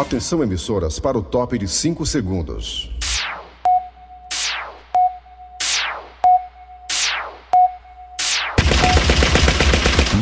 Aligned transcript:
Atenção 0.00 0.44
emissoras 0.44 1.00
para 1.00 1.18
o 1.18 1.22
top 1.22 1.58
de 1.58 1.66
5 1.66 2.06
segundos. 2.06 2.88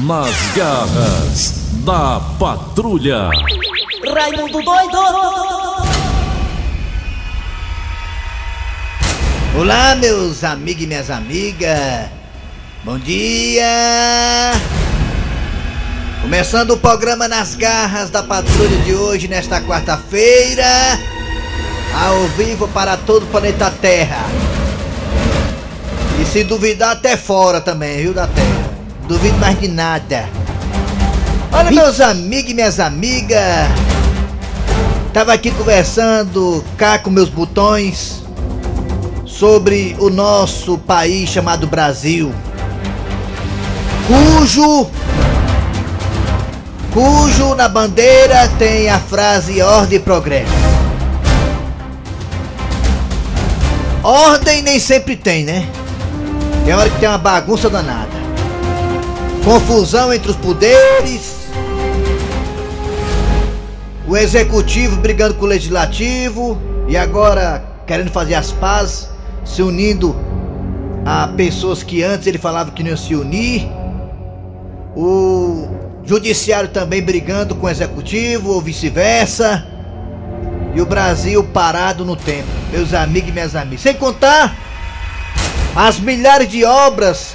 Nas 0.07 0.57
garras 0.57 1.53
da 1.85 2.21
patrulha. 2.39 3.29
Raimundo 4.15 4.63
doido! 4.63 4.99
Olá, 9.61 9.95
meus 9.97 10.43
amigos 10.43 10.85
e 10.85 10.87
minhas 10.87 11.11
amigas. 11.11 12.09
Bom 12.83 12.99
dia! 12.99 14.76
Começando 16.27 16.73
o 16.73 16.77
programa 16.77 17.29
Nas 17.29 17.55
Garras 17.55 18.11
da 18.11 18.21
Patrulha 18.21 18.77
de 18.79 18.93
hoje, 18.93 19.29
nesta 19.29 19.61
quarta-feira, 19.61 20.67
ao 22.05 22.27
vivo 22.37 22.67
para 22.67 22.97
todo 22.97 23.23
o 23.23 23.27
planeta 23.27 23.71
Terra. 23.71 24.27
E 26.21 26.25
se 26.25 26.43
duvidar, 26.43 26.97
até 26.97 27.17
fora 27.17 27.61
também, 27.61 28.03
viu, 28.03 28.13
da 28.13 28.27
Terra. 28.27 28.71
Duvido 29.07 29.39
mais 29.39 29.57
de 29.61 29.69
nada. 29.69 30.29
Olha, 31.53 31.71
meus 31.71 32.01
amigos 32.01 32.51
e 32.51 32.55
minhas 32.55 32.81
amigas. 32.81 33.69
Tava 35.13 35.33
aqui 35.33 35.53
conversando 35.53 36.65
cá 36.77 36.99
com 36.99 37.09
meus 37.09 37.29
botões 37.29 38.21
sobre 39.25 39.95
o 40.01 40.11
nosso 40.11 40.77
país 40.77 41.31
chamado 41.31 41.69
Brasil, 41.69 42.35
cujo 44.09 44.91
cujo 46.97 47.55
na 47.55 47.69
bandeira 47.69 48.49
tem 48.59 48.89
a 48.89 48.99
frase 48.99 49.61
ordem 49.61 49.99
e 49.99 50.01
progresso. 50.01 50.51
Ordem 54.03 54.63
nem 54.63 54.81
sempre 54.81 55.15
tem, 55.15 55.45
né? 55.45 55.69
Tem 56.65 56.73
hora 56.73 56.89
que 56.89 56.99
tem 56.99 57.07
uma 57.07 57.19
bagunça 57.19 57.69
danada. 57.69 58.17
Confusão 59.45 60.11
entre 60.11 60.31
os 60.31 60.37
poderes. 60.37 61.37
O 64.09 64.17
executivo 64.17 64.97
brigando 64.97 65.35
com 65.35 65.45
o 65.45 65.49
legislativo 65.49 66.59
e 66.89 66.97
agora 66.97 67.63
querendo 67.87 68.11
fazer 68.11 68.37
as 68.37 68.53
pazes, 68.53 69.07
se 69.45 69.61
unindo 69.61 70.17
a 71.05 71.29
pessoas 71.29 71.83
que 71.83 72.03
antes 72.03 72.27
ele 72.27 72.39
falava 72.39 72.71
que 72.71 72.83
não 72.83 72.89
iam 72.89 72.97
se 72.97 73.15
unir. 73.15 73.69
O 74.97 75.76
judiciário 76.07 76.69
também 76.69 77.03
brigando 77.03 77.55
com 77.55 77.67
o 77.67 77.71
executivo 77.71 78.53
ou 78.53 78.63
vice-versa. 78.63 79.67
E 80.75 80.81
o 80.81 80.87
Brasil 80.87 81.43
parado 81.43 82.05
no 82.05 82.15
tempo, 82.15 82.49
meus 82.71 82.95
amigos 82.95 83.31
e 83.31 83.33
minhas 83.33 83.57
amigas. 83.57 83.81
Sem 83.81 83.95
contar 83.95 84.55
as 85.75 85.99
milhares 85.99 86.49
de 86.49 86.65
obras 86.65 87.35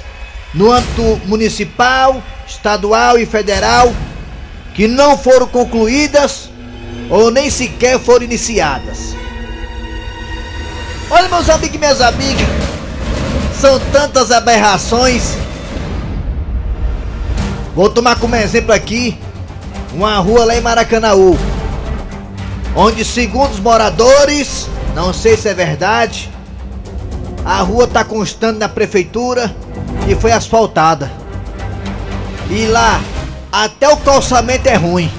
no 0.54 0.72
âmbito 0.72 1.20
municipal, 1.26 2.22
estadual 2.46 3.18
e 3.18 3.26
federal 3.26 3.92
que 4.74 4.88
não 4.88 5.18
foram 5.18 5.46
concluídas 5.46 6.50
ou 7.10 7.30
nem 7.30 7.50
sequer 7.50 7.98
foram 7.98 8.24
iniciadas. 8.24 9.14
Olha, 11.10 11.28
meus 11.28 11.50
amigos 11.50 11.76
e 11.76 11.78
minhas 11.78 12.00
amigas, 12.00 12.46
são 13.60 13.78
tantas 13.92 14.30
aberrações. 14.30 15.36
Vou 17.74 17.88
tomar 17.88 18.18
como 18.18 18.36
exemplo 18.36 18.72
aqui 18.72 19.18
uma 19.94 20.16
rua 20.18 20.44
lá 20.44 20.56
em 20.56 20.60
Maracanaú, 20.60 21.38
onde, 22.76 23.04
segundo 23.04 23.50
os 23.50 23.60
moradores, 23.60 24.68
não 24.94 25.12
sei 25.12 25.36
se 25.36 25.48
é 25.48 25.54
verdade, 25.54 26.30
a 27.44 27.60
rua 27.62 27.84
está 27.84 28.04
constando 28.04 28.58
na 28.58 28.68
prefeitura 28.68 29.54
e 30.06 30.14
foi 30.14 30.32
asfaltada. 30.32 31.10
E 32.50 32.66
lá, 32.66 33.00
até 33.50 33.88
o 33.88 33.96
calçamento 33.96 34.68
é 34.68 34.74
ruim, 34.74 35.10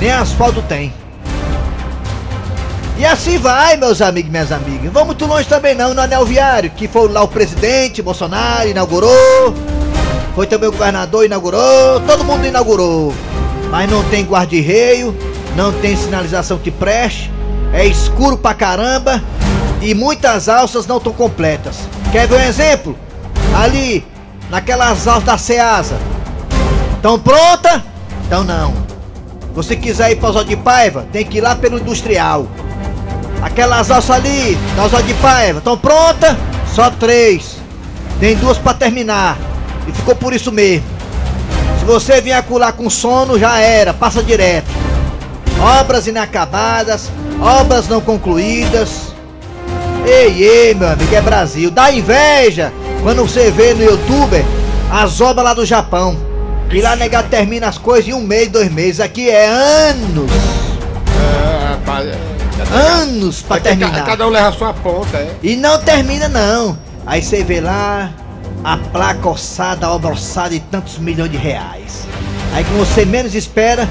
nem 0.00 0.10
asfalto 0.10 0.62
tem. 0.62 0.92
E 2.98 3.04
assim 3.04 3.38
vai, 3.38 3.76
meus 3.76 4.00
amigos 4.00 4.28
e 4.28 4.32
minhas 4.32 4.50
amigas. 4.50 4.90
Vamos 4.90 5.08
muito 5.08 5.26
longe 5.26 5.46
também 5.46 5.74
não, 5.74 5.92
no 5.92 6.00
anel 6.00 6.24
viário, 6.24 6.70
que 6.70 6.88
foi 6.88 7.08
lá 7.08 7.22
o 7.22 7.28
presidente 7.28 8.02
Bolsonaro 8.02 8.68
inaugurou. 8.68 9.54
Foi 10.36 10.46
também 10.46 10.68
o 10.68 10.72
governador 10.72 11.24
inaugurou, 11.24 11.98
todo 12.06 12.22
mundo 12.22 12.44
inaugurou. 12.46 13.14
Mas 13.70 13.90
não 13.90 14.04
tem 14.04 14.22
guarda-reio, 14.22 15.16
não 15.56 15.72
tem 15.72 15.96
sinalização 15.96 16.58
que 16.58 16.70
preste, 16.70 17.32
é 17.72 17.86
escuro 17.86 18.36
pra 18.36 18.52
caramba 18.52 19.22
e 19.80 19.94
muitas 19.94 20.46
alças 20.46 20.86
não 20.86 20.98
estão 20.98 21.10
completas. 21.14 21.78
Quer 22.12 22.28
ver 22.28 22.36
um 22.36 22.44
exemplo? 22.44 22.98
Ali, 23.58 24.04
naquelas 24.50 25.08
alças 25.08 25.24
da 25.24 25.38
Ceasa. 25.38 25.96
Estão 26.96 27.18
pronta? 27.18 27.82
Então 28.26 28.44
não. 28.44 28.74
Você 29.54 29.74
quiser 29.74 30.10
ir 30.10 30.16
para 30.16 30.28
Osório 30.28 30.48
de 30.50 30.56
Paiva, 30.56 31.06
tem 31.10 31.24
que 31.24 31.38
ir 31.38 31.40
lá 31.40 31.56
pelo 31.56 31.78
industrial. 31.78 32.46
Aquelas 33.40 33.90
alças 33.90 34.16
ali, 34.16 34.54
da 34.76 34.84
Osório 34.84 35.06
de 35.06 35.14
Paiva, 35.14 35.60
estão 35.60 35.78
prontas? 35.78 36.36
Só 36.74 36.90
três. 36.90 37.56
Tem 38.20 38.36
duas 38.36 38.58
para 38.58 38.74
terminar. 38.74 39.38
E 39.86 39.92
ficou 39.92 40.14
por 40.14 40.32
isso 40.32 40.50
mesmo. 40.52 40.86
Se 41.78 41.84
você 41.84 42.20
vier 42.20 42.36
acular 42.36 42.72
com 42.72 42.90
sono, 42.90 43.38
já 43.38 43.58
era, 43.58 43.94
passa 43.94 44.22
direto. 44.22 44.66
Obras 45.80 46.06
inacabadas, 46.06 47.10
obras 47.40 47.88
não 47.88 48.00
concluídas. 48.00 49.14
Ei, 50.04 50.42
ei, 50.42 50.74
meu 50.74 50.88
amigo, 50.88 51.14
é 51.14 51.20
Brasil. 51.20 51.70
Dá 51.70 51.90
inveja 51.90 52.72
quando 53.02 53.22
você 53.22 53.50
vê 53.50 53.74
no 53.74 53.82
YouTube 53.82 54.44
as 54.90 55.20
obras 55.20 55.44
lá 55.44 55.54
do 55.54 55.64
Japão. 55.64 56.16
Que 56.68 56.80
lá 56.80 56.96
negado 56.96 57.28
termina 57.28 57.68
as 57.68 57.78
coisas 57.78 58.08
em 58.08 58.12
um 58.12 58.20
mês, 58.20 58.48
dois 58.48 58.70
meses. 58.70 59.00
Aqui 59.00 59.30
é 59.30 59.46
anos. 59.46 60.30
É, 61.16 61.68
rapaz. 61.70 62.08
Anos 62.72 63.42
pra 63.42 63.58
É 63.58 63.60
terminar. 63.60 64.04
Cada 64.04 64.26
um 64.26 64.30
leva 64.30 64.48
a 64.48 64.52
sua 64.52 64.72
ponta, 64.72 65.16
é. 65.16 65.30
E 65.42 65.56
não 65.56 65.78
termina 65.80 66.28
não. 66.28 66.76
Aí 67.06 67.22
você 67.22 67.44
vê 67.44 67.60
lá 67.60 68.10
a 68.64 68.76
placa 68.76 69.28
ossada, 69.28 69.86
a 69.86 69.92
obra 69.92 70.12
ossada 70.12 70.50
de 70.50 70.60
tantos 70.60 70.98
milhões 70.98 71.30
de 71.30 71.36
reais. 71.36 72.06
Aí 72.52 72.64
quando 72.64 72.78
você 72.86 73.04
menos 73.04 73.34
espera, 73.34 73.88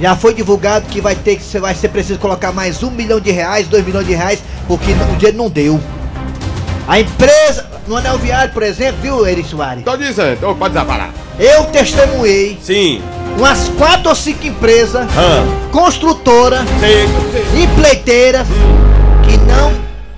já 0.00 0.16
foi 0.16 0.34
divulgado 0.34 0.86
que 0.86 1.00
vai 1.00 1.14
ter 1.14 1.36
que 1.36 1.42
você 1.42 1.60
vai 1.60 1.74
ser 1.74 1.88
preciso 1.88 2.18
colocar 2.18 2.52
mais 2.52 2.82
um 2.82 2.90
milhão 2.90 3.20
de 3.20 3.30
reais, 3.30 3.66
dois 3.68 3.84
milhões 3.84 4.06
de 4.06 4.14
reais, 4.14 4.42
porque 4.66 4.92
o 4.92 5.16
dinheiro 5.16 5.36
não 5.38 5.48
deu. 5.48 5.80
A 6.88 7.00
empresa, 7.00 7.66
no 7.86 7.96
anel 7.96 8.16
viário, 8.18 8.52
por 8.52 8.62
exemplo, 8.62 9.00
viu, 9.02 9.26
Eri 9.26 9.42
Soares? 9.44 9.84
Tô 9.84 9.96
dizendo, 9.96 10.48
ô, 10.48 10.54
pode 10.54 10.74
desaparar. 10.74 11.10
Eu 11.38 11.64
testemunhei 11.64 12.58
Sim. 12.62 13.02
umas 13.36 13.68
quatro 13.70 14.08
ou 14.08 14.14
cinco 14.14 14.46
empresas, 14.46 15.06
Ah. 15.16 15.44
construtoras, 15.72 16.60
Sei, 16.80 17.06
sei. 17.52 17.64
empleiteiras, 17.64 18.46
que 19.28 19.36
não 19.38 19.72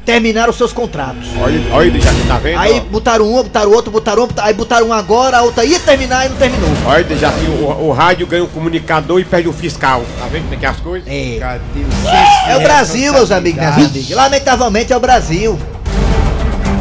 terminaram 0.08 0.50
seus 0.54 0.72
contratos. 0.72 1.28
Olha, 1.38 1.60
olha, 1.70 2.00
já 2.00 2.10
tá 2.26 2.38
vendo? 2.38 2.58
Aí 2.58 2.80
botaram 2.80 3.30
um, 3.30 3.42
botaram 3.42 3.70
outro, 3.70 3.91
botaram 3.91 4.24
um, 4.24 4.28
aí 4.38 4.54
botaram 4.54 4.86
um 4.88 4.92
agora, 4.94 5.36
a 5.36 5.42
outra 5.42 5.66
ia 5.66 5.78
terminar 5.78 6.24
e 6.24 6.30
não 6.30 6.36
terminou. 6.38 6.70
Olha, 6.86 7.14
já 7.14 7.28
assim, 7.28 7.46
o, 7.46 7.88
o 7.88 7.92
rádio 7.92 8.26
ganha 8.26 8.42
um 8.42 8.46
comunicador 8.46 9.20
e 9.20 9.24
perde 9.26 9.50
o 9.50 9.52
fiscal. 9.52 10.02
Tá 10.19 10.26
vendo 10.28 10.44
como 10.44 10.54
é 10.54 10.56
que 10.56 10.64
é 10.64 10.69
as 10.70 10.80
coisas? 10.80 11.06
É. 11.06 11.36
Cadê 11.38 11.80
o 11.80 12.50
É 12.50 12.56
o 12.56 12.60
Brasil, 12.60 13.12
meus 13.12 13.30
amigos, 13.30 13.60
minhas 13.60 13.76
amigas. 13.76 14.10
Lamentavelmente 14.10 14.92
é 14.94 14.96
o 14.96 15.00
Brasil. 15.00 15.58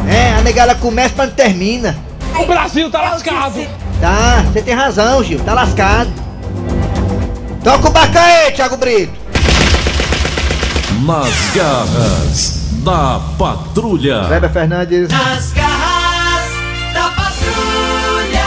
É, 0.08 0.30
a 0.38 0.40
negada 0.40 0.74
começa, 0.74 1.12
mas 1.14 1.28
não 1.28 1.34
termina. 1.34 1.98
O 2.34 2.46
Brasil 2.46 2.90
tá 2.90 3.02
lascado! 3.02 3.60
Tá, 4.00 4.42
você 4.50 4.62
tem 4.62 4.72
razão, 4.72 5.22
Gil, 5.22 5.40
tá 5.40 5.52
lascado. 5.52 6.10
Toca 7.62 7.88
o 7.88 7.90
baca 7.90 8.22
aí, 8.22 8.52
Thiago 8.52 8.78
Brito. 8.78 9.12
Nas 11.04 11.50
garras 11.54 12.57
da 12.88 13.20
patrulha. 13.36 14.22
Weber 14.28 14.50
Fernandes. 14.50 15.10
Nas 15.10 15.52
garras 15.52 16.50
da 16.94 17.10
patrulha! 17.10 18.46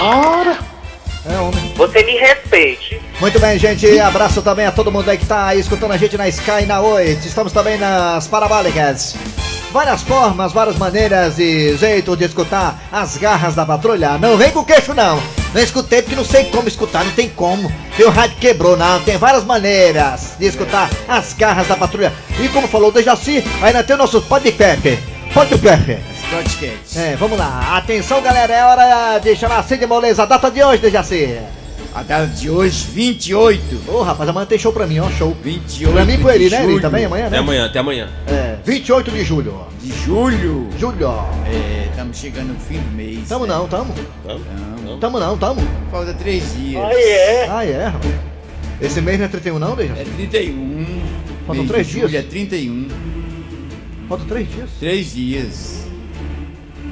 É 1.26 1.38
homem. 1.40 1.74
Você 1.78 2.04
me 2.04 2.18
respeite. 2.18 3.02
Muito 3.20 3.40
bem, 3.40 3.58
gente. 3.58 4.00
Abraço 4.00 4.42
também 4.42 4.66
a 4.66 4.72
todo 4.72 4.92
mundo 4.92 5.10
aí 5.10 5.18
que 5.18 5.26
tá 5.26 5.48
aí 5.48 5.60
escutando 5.60 5.92
a 5.94 5.98
gente 5.98 6.18
na 6.18 6.28
Sky 6.28 6.64
e 6.64 6.66
na 6.66 6.82
Oi. 6.82 7.18
Estamos 7.26 7.54
também 7.54 7.78
nas 7.78 8.28
parabólicas. 8.28 9.16
Várias 9.72 10.04
formas, 10.04 10.54
várias 10.54 10.78
maneiras 10.78 11.40
e 11.40 11.76
jeito 11.78 12.16
de 12.16 12.26
escutar 12.26 12.80
as 12.92 13.18
garras 13.18 13.56
da 13.56 13.66
patrulha. 13.66 14.18
Não 14.18 14.38
vem 14.38 14.52
com 14.52 14.64
queixo, 14.64 14.94
não. 14.94 15.22
Não 15.54 15.62
escutei 15.62 16.02
porque 16.02 16.16
não 16.16 16.26
sei 16.26 16.46
como 16.46 16.68
escutar, 16.68 17.04
não 17.04 17.12
tem 17.12 17.30
como. 17.30 17.72
Meu 17.98 18.10
rádio 18.10 18.38
quebrou, 18.38 18.78
não. 18.78 19.02
Tem 19.02 19.18
várias 19.18 19.44
maneiras 19.44 20.36
de 20.38 20.46
escutar 20.46 20.90
as 21.08 21.34
garras 21.34 21.68
da 21.68 21.76
patrulha. 21.76 22.14
E 22.40 22.48
como 22.50 22.68
falou 22.68 22.90
o 22.90 22.92
Dejaci, 22.92 23.44
ainda 23.62 23.84
tem 23.84 23.96
o 23.96 24.00
nosso 24.00 24.22
podcast. 24.22 25.00
Podcast. 25.34 25.92
As 25.92 26.30
podcasts. 26.30 26.98
É, 26.98 27.16
vamos 27.16 27.38
lá. 27.38 27.78
Atenção, 27.78 28.22
galera. 28.22 28.54
É 28.54 28.64
hora 28.64 29.20
de 29.20 29.36
chamar 29.36 29.60
assim 29.60 29.78
de 29.78 29.86
moleza. 29.86 30.24
A 30.24 30.26
data 30.26 30.50
de 30.52 30.64
hoje, 30.64 30.82
Dejaci. 30.82 31.38
A 31.96 32.04
data 32.04 32.28
de 32.28 32.50
hoje, 32.50 32.88
28. 32.92 33.90
Ô, 33.90 34.02
rapaz, 34.02 34.28
amanhã 34.30 34.46
tem 34.46 34.60
show 34.60 34.74
pra 34.74 34.86
mim, 34.86 35.00
ó. 35.00 35.10
Show. 35.12 35.34
28 35.42 35.94
Pra 35.94 36.04
mim 36.04 36.22
com 36.22 36.30
ele, 36.30 36.50
né, 36.50 36.66
Eli? 36.66 36.82
Também 36.82 37.06
amanhã, 37.06 37.28
Até 37.28 37.36
né? 37.38 37.38
amanhã, 37.38 37.66
até 37.68 37.80
amanhã. 37.80 38.10
É, 38.28 38.58
28 38.66 39.12
de 39.12 39.24
julho. 39.24 39.62
De 39.82 39.94
julho. 40.04 40.68
Julho. 40.78 41.08
É, 41.46 41.88
estamos 41.90 42.18
chegando 42.18 42.50
no 42.50 42.60
fim 42.60 42.80
do 42.80 42.92
mês. 42.98 43.30
Tamo 43.30 43.48
né? 43.48 43.54
não, 43.54 43.66
tamo. 43.70 43.94
Não. 44.84 45.00
Tamo 45.00 45.20
não, 45.22 45.38
tamo. 45.38 45.66
Falta 45.90 46.14
três 46.16 46.54
dias. 46.58 46.84
Aí 46.84 47.02
é. 47.02 47.48
Ah, 47.50 47.66
é, 47.66 47.86
rapaz. 47.86 48.14
Esse 48.82 49.00
mês 49.00 49.18
não 49.18 49.28
é 49.28 49.30
31 49.30 49.58
não, 49.58 49.74
Deja? 49.74 49.94
É 49.94 50.04
31. 50.04 50.86
Faltam 51.48 51.64
Mês 51.64 51.70
três 51.70 51.88
de 51.88 51.94
julho 51.94 52.10
dias? 52.10 52.26
É 52.26 52.28
31. 52.28 52.88
Faltam 54.10 54.28
três 54.28 54.52
dias. 54.52 54.70
Três 54.82 55.14
dias. 55.14 55.88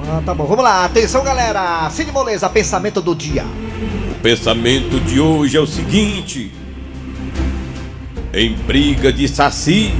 Ah, 0.08 0.22
tá 0.24 0.32
bom. 0.32 0.46
Vamos 0.46 0.64
lá. 0.64 0.86
Atenção, 0.86 1.22
galera. 1.22 1.90
Cine 1.90 2.10
Moleza, 2.10 2.48
pensamento 2.48 3.02
do 3.02 3.14
dia. 3.14 3.44
O 4.24 4.26
pensamento 4.26 4.98
de 5.00 5.20
hoje 5.20 5.54
é 5.54 5.60
o 5.60 5.66
seguinte: 5.66 6.50
em 8.32 8.54
briga 8.54 9.12
de 9.12 9.28
saci, 9.28 9.94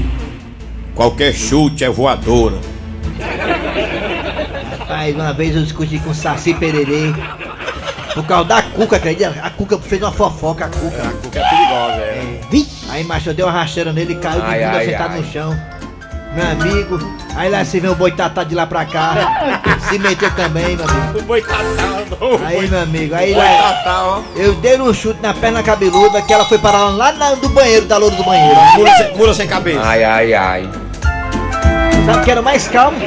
qualquer 0.94 1.34
chute 1.34 1.84
é 1.84 1.90
voadora. 1.90 2.56
Rapaz, 4.78 5.14
uma 5.14 5.34
vez 5.34 5.54
eu 5.54 5.62
discuti 5.62 5.98
com 5.98 6.08
o 6.08 6.14
Saci 6.14 6.54
Pererê. 6.54 7.12
Por 8.14 8.24
causa 8.24 8.48
da 8.48 8.62
Cuca, 8.62 8.96
acredita? 8.96 9.28
A 9.42 9.50
Cuca 9.50 9.78
fez 9.78 10.00
uma 10.00 10.10
fofoca, 10.10 10.64
a 10.64 10.68
Cuca. 10.70 11.02
A 11.02 11.10
cuca 11.10 11.40
é 11.40 11.50
perigosa, 11.50 12.00
é. 12.00 12.40
Vixe! 12.50 12.86
Aí, 12.88 13.04
macho, 13.04 13.28
eu 13.28 13.34
dei 13.34 13.44
uma 13.44 13.52
rasteira 13.52 13.92
nele 13.92 14.14
e 14.14 14.16
caiu 14.16 14.40
de 14.40 14.46
Ai, 14.46 14.64
bunda 14.64 14.78
ai, 14.78 14.84
sentado 14.86 15.12
ai. 15.12 15.20
no 15.20 15.30
chão. 15.30 15.73
Meu 16.34 16.46
amigo. 16.50 16.98
Aí 17.36 17.48
lá 17.48 17.64
se 17.64 17.78
vê 17.80 17.88
o 17.88 17.94
boitatá 17.94 18.42
de 18.44 18.54
lá 18.54 18.66
pra 18.66 18.84
cá. 18.84 19.14
se 19.88 19.98
meteu 19.98 20.30
também, 20.32 20.76
meu 20.76 20.88
amigo. 20.88 21.18
O 21.18 21.22
boitatá, 21.22 21.62
não. 22.20 22.46
Aí, 22.46 22.68
meu 22.68 22.80
amigo, 22.80 23.14
aí 23.14 23.34
lá, 23.34 24.22
eu 24.36 24.54
dei 24.56 24.80
um 24.80 24.92
chute 24.92 25.20
na 25.22 25.32
perna 25.32 25.62
cabeluda 25.62 26.20
que 26.22 26.32
ela 26.32 26.44
foi 26.44 26.58
parar 26.58 26.90
lá 26.90 27.12
na, 27.12 27.34
do 27.34 27.48
banheiro, 27.48 27.86
da 27.86 27.96
loura 27.96 28.16
do 28.16 28.24
banheiro. 28.24 28.56
Mula 28.76 28.90
sem, 28.96 29.16
mula 29.16 29.34
sem 29.34 29.46
cabeça. 29.46 29.80
Ai, 29.82 30.04
ai, 30.04 30.34
ai. 30.34 30.70
Sabe 32.06 32.18
o 32.18 32.22
que 32.22 32.30
era 32.30 32.40
o 32.40 32.44
mais 32.44 32.68
calmo? 32.68 32.98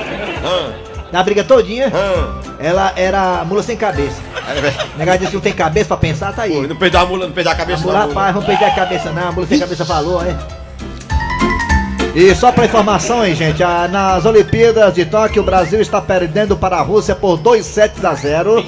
Ah, 0.44 0.71
Na 1.12 1.23
briga 1.23 1.44
todinha, 1.44 1.91
ah. 1.94 2.39
ela 2.59 2.94
era 2.95 3.44
mula 3.45 3.62
sem 3.62 3.75
cabeça. 3.77 4.21
O 4.95 4.97
negócio 4.97 5.19
disse 5.19 5.31
que 5.31 5.35
não 5.38 5.41
tem 5.44 5.53
cabeça 5.53 5.88
pra 5.88 5.97
pensar, 5.97 6.33
tá 6.33 6.44
aí. 6.44 6.53
Pô, 6.53 6.68
Não 6.68 6.75
perdeu 6.75 7.01
a 7.01 7.06
mula, 7.06 7.27
não 7.27 7.33
perdeu 7.33 7.51
a 7.51 7.56
A 7.56 7.57
cabeça 7.57 7.81
mula, 7.83 8.00
não, 8.00 8.07
rapaz, 8.07 8.33
vamos 8.33 8.47
perder 8.47 8.65
a 8.65 8.71
cabeça 8.71 9.12
não, 9.12 9.27
a 9.27 9.31
mula 9.31 9.47
sem 9.47 9.59
cabeça 9.59 9.85
falou, 9.85 10.23
é. 10.23 10.35
E 12.19 12.33
só 12.33 12.51
pra 12.51 12.65
informação, 12.65 13.23
hein, 13.23 13.35
gente, 13.35 13.61
a- 13.63 13.87
nas 13.87 14.25
Olimpíadas 14.25 14.91
de 14.95 15.05
Tóquio, 15.05 15.43
o 15.43 15.45
Brasil 15.45 15.79
está 15.79 16.01
perdendo 16.01 16.57
para 16.57 16.77
a 16.77 16.81
Rússia 16.81 17.13
por 17.15 17.37
2 17.37 17.63
sets 17.63 18.03
a 18.03 18.15
0. 18.15 18.65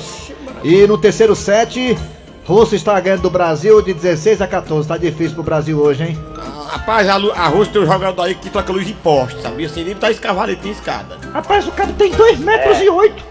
E 0.64 0.86
no 0.86 1.00
terceiro 1.00 1.36
set, 1.36 1.98
Rússia 2.46 2.76
está 2.76 3.00
ganhando 3.00 3.24
do 3.24 3.30
Brasil 3.32 3.82
de 3.82 3.92
16 3.92 4.40
a 4.40 4.46
14. 4.48 4.88
Tá 4.88 4.98
difícil 4.98 5.34
pro 5.34 5.42
Brasil 5.44 5.80
hoje, 5.80 6.04
hein? 6.04 6.20
Ah, 6.38 6.74
Rapaz, 6.74 7.10
a, 7.10 7.16
a 7.16 7.48
Rússia 7.48 7.74
tem 7.74 7.82
um 7.82 7.88
jogador 7.88 8.22
aí 8.22 8.36
que 8.36 8.52
toca 8.52 8.72
luz 8.72 8.86
de 8.86 8.94
poste, 8.94 9.42
sabia? 9.42 9.66
Assim, 9.66 9.82
ele 9.82 9.96
tá 9.96 10.12
escavaletinho 10.12 10.72
escada. 10.74 11.18
Rapaz, 11.34 11.68
o 11.68 11.72
cara 11.72 11.92
tem 11.98 12.12
2 12.12 12.38
metros 12.40 12.80
e 12.80 12.88
8. 12.88 13.24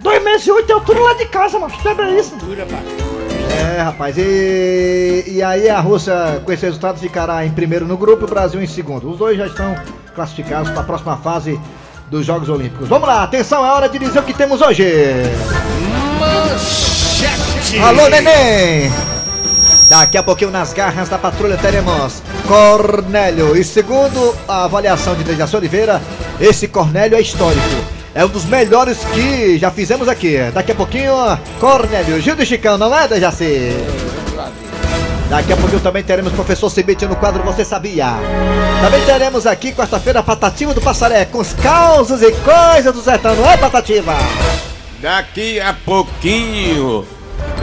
2 0.00 0.22
metros 0.22 0.46
e 0.46 0.50
8 0.50 0.70
é 0.70 0.74
altura 0.74 1.00
lá 1.00 1.14
de 1.14 1.24
casa, 1.26 1.58
mano. 1.58 1.72
Lembra 1.82 2.10
isso? 2.10 2.36
Dura, 2.36 2.66
pá. 2.66 2.76
É, 3.50 3.82
rapaz, 3.82 4.16
e, 4.18 5.24
e 5.26 5.42
aí 5.42 5.68
a 5.68 5.80
Rússia, 5.80 6.40
com 6.44 6.52
esse 6.52 6.64
resultado, 6.64 6.98
ficará 6.98 7.44
em 7.44 7.50
primeiro 7.50 7.86
no 7.86 7.96
grupo 7.96 8.24
e 8.24 8.26
o 8.26 8.28
Brasil 8.28 8.62
em 8.62 8.66
segundo. 8.66 9.10
Os 9.10 9.18
dois 9.18 9.36
já 9.36 9.46
estão 9.46 9.76
classificados 10.14 10.70
para 10.70 10.80
a 10.80 10.84
próxima 10.84 11.16
fase 11.18 11.60
dos 12.10 12.24
Jogos 12.24 12.48
Olímpicos. 12.48 12.88
Vamos 12.88 13.08
lá, 13.08 13.22
atenção, 13.22 13.64
é 13.64 13.70
hora 13.70 13.88
de 13.88 13.98
dizer 13.98 14.18
o 14.18 14.22
que 14.22 14.34
temos 14.34 14.60
hoje. 14.60 14.84
Alô, 17.82 18.08
neném! 18.08 18.90
Daqui 19.88 20.18
a 20.18 20.22
pouquinho 20.22 20.50
nas 20.50 20.72
garras 20.72 21.08
da 21.08 21.18
patrulha 21.18 21.56
teremos 21.56 22.22
Cornélio. 22.46 23.56
E 23.56 23.62
segundo 23.62 24.34
a 24.48 24.64
avaliação 24.64 25.14
de 25.14 25.22
Dejaci 25.22 25.56
Oliveira, 25.56 26.02
esse 26.40 26.66
Cornélio 26.66 27.16
é 27.16 27.20
histórico. 27.20 27.95
É 28.16 28.24
um 28.24 28.28
dos 28.28 28.46
melhores 28.46 29.04
que 29.12 29.58
já 29.58 29.70
fizemos 29.70 30.08
aqui. 30.08 30.38
Daqui 30.54 30.72
a 30.72 30.74
pouquinho, 30.74 31.12
Cornélio, 31.60 32.18
Gil 32.18 32.34
de 32.34 32.46
Chicão, 32.46 32.78
não 32.78 32.96
é, 32.96 33.06
Dejaci? 33.06 33.76
Daqui 35.28 35.52
a 35.52 35.56
pouquinho 35.58 35.82
também 35.82 36.02
teremos 36.02 36.32
professor 36.32 36.70
Cibite 36.70 37.04
no 37.04 37.14
quadro 37.14 37.42
Você 37.42 37.62
Sabia. 37.62 38.14
Também 38.80 39.04
teremos 39.04 39.46
aqui, 39.46 39.70
quarta-feira, 39.70 40.22
Patativa 40.22 40.72
do 40.72 40.80
Passaré, 40.80 41.26
com 41.26 41.40
os 41.40 41.52
causos 41.52 42.22
e 42.22 42.32
coisas 42.32 42.94
do 42.94 43.02
sertão, 43.02 43.36
não 43.36 43.50
é, 43.50 43.58
Patativa? 43.58 44.14
Daqui 45.02 45.60
a 45.60 45.74
pouquinho 45.74 47.04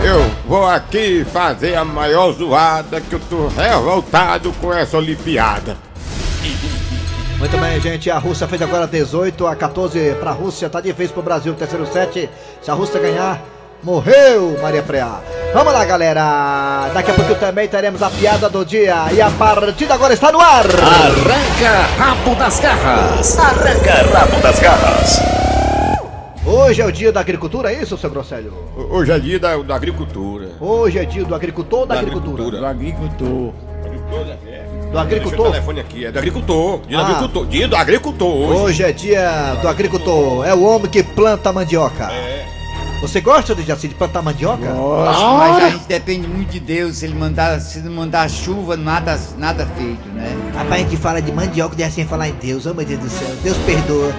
eu 0.03 0.31
vou 0.47 0.67
aqui 0.67 1.25
fazer 1.33 1.73
a 1.73 1.83
maior 1.83 2.31
zoada 2.31 3.01
que 3.01 3.15
eu 3.15 3.19
tô 3.27 3.47
revoltado 3.47 4.53
com 4.61 4.71
essa 4.71 4.97
Olimpiada. 4.99 5.75
Muito 7.39 7.57
bem, 7.57 7.79
gente. 7.81 8.09
A 8.09 8.17
Rússia 8.17 8.47
fez 8.47 8.61
agora 8.61 8.87
18 8.87 9.45
a 9.47 9.55
14 9.55 10.15
para 10.19 10.31
a 10.31 10.33
Rússia. 10.33 10.69
Tá 10.69 10.79
difícil 10.79 11.13
pro 11.13 11.23
Brasil, 11.23 11.53
terceiro 11.53 11.85
set. 11.85 12.29
Se 12.61 12.71
a 12.71 12.73
Rússia 12.73 12.99
ganhar, 12.99 13.41
morreu 13.83 14.57
Maria 14.61 14.81
Preá. 14.81 15.19
Vamos 15.53 15.73
lá, 15.73 15.83
galera. 15.85 16.89
Daqui 16.93 17.11
a 17.11 17.13
pouco 17.13 17.35
também 17.35 17.67
teremos 17.67 18.01
a 18.01 18.09
piada 18.09 18.49
do 18.49 18.65
dia. 18.65 19.11
E 19.11 19.21
a 19.21 19.29
partida 19.29 19.93
agora 19.93 20.13
está 20.13 20.31
no 20.31 20.39
ar. 20.39 20.65
Arranca 20.65 21.81
rabo 21.97 22.35
das 22.35 22.59
garras. 22.59 23.37
Arranca 23.37 24.17
rabo 24.17 24.41
das 24.41 24.59
garras. 24.59 25.19
Hoje 26.45 26.81
é 26.81 26.85
o 26.85 26.91
dia 26.91 27.09
da 27.11 27.21
agricultura, 27.21 27.71
é 27.71 27.81
isso, 27.81 27.97
seu 27.97 28.09
Grosselho? 28.09 28.53
Hoje 28.75 29.11
é 29.13 29.19
dia 29.19 29.39
da, 29.39 29.55
da 29.57 29.75
agricultura. 29.75 30.49
Hoje 30.59 30.99
é 30.99 31.05
dia 31.05 31.23
do 31.23 31.33
agricultor 31.33 31.79
ou 31.79 31.85
da, 31.85 31.95
Da 31.95 32.01
agricultura? 32.01 32.43
Do 32.51 32.65
agricultor. 32.65 33.53
Do 34.93 34.99
agricultor? 34.99 35.31
Deixa 35.37 35.49
o 35.49 35.51
telefone 35.53 35.79
aqui, 35.79 36.05
é 36.05 36.11
do 36.11 36.19
agricultor. 36.19 36.81
Dia 36.87 36.99
Ah. 36.99 37.01
do 37.01 37.05
agricultor. 37.07 37.45
Dia 37.47 37.67
do 37.67 37.75
agricultor 37.75 38.27
hoje. 38.35 38.61
Hoje 38.61 38.83
é 38.83 38.91
dia 38.91 39.57
do 39.59 39.67
agricultor. 39.67 40.45
É 40.45 40.53
o 40.53 40.61
homem 40.63 40.87
que 40.87 41.01
planta 41.01 41.51
mandioca. 41.51 42.11
É. 42.11 42.45
Você 43.01 43.19
gosta 43.19 43.55
de, 43.55 43.63
Jaci, 43.63 43.87
de 43.87 43.95
plantar 43.95 44.21
mandioca? 44.21 44.71
Nossa, 44.71 45.27
mas 45.33 45.63
a 45.63 45.69
gente 45.71 45.85
depende 45.87 46.27
muito 46.27 46.51
de 46.51 46.59
Deus. 46.59 46.97
Se 46.97 47.05
ele 47.05 47.15
mandar, 47.15 47.59
se 47.59 47.79
não 47.79 47.91
mandar 47.91 48.29
chuva, 48.29 48.77
nada, 48.77 49.19
nada 49.35 49.65
feito, 49.75 50.07
né? 50.13 50.31
Rapaz, 50.55 50.73
a 50.73 50.77
gente 50.87 50.95
fala 50.97 51.19
de 51.21 51.31
mandioca 51.31 51.75
e 51.75 51.91
sem 51.91 52.05
falar 52.05 52.29
em 52.29 52.33
Deus. 52.33 52.67
Oh, 52.67 52.73
meu 52.75 52.85
Deus 52.85 52.99
do 53.01 53.09
céu. 53.09 53.27
Deus 53.43 53.57
perdoa. 53.65 54.13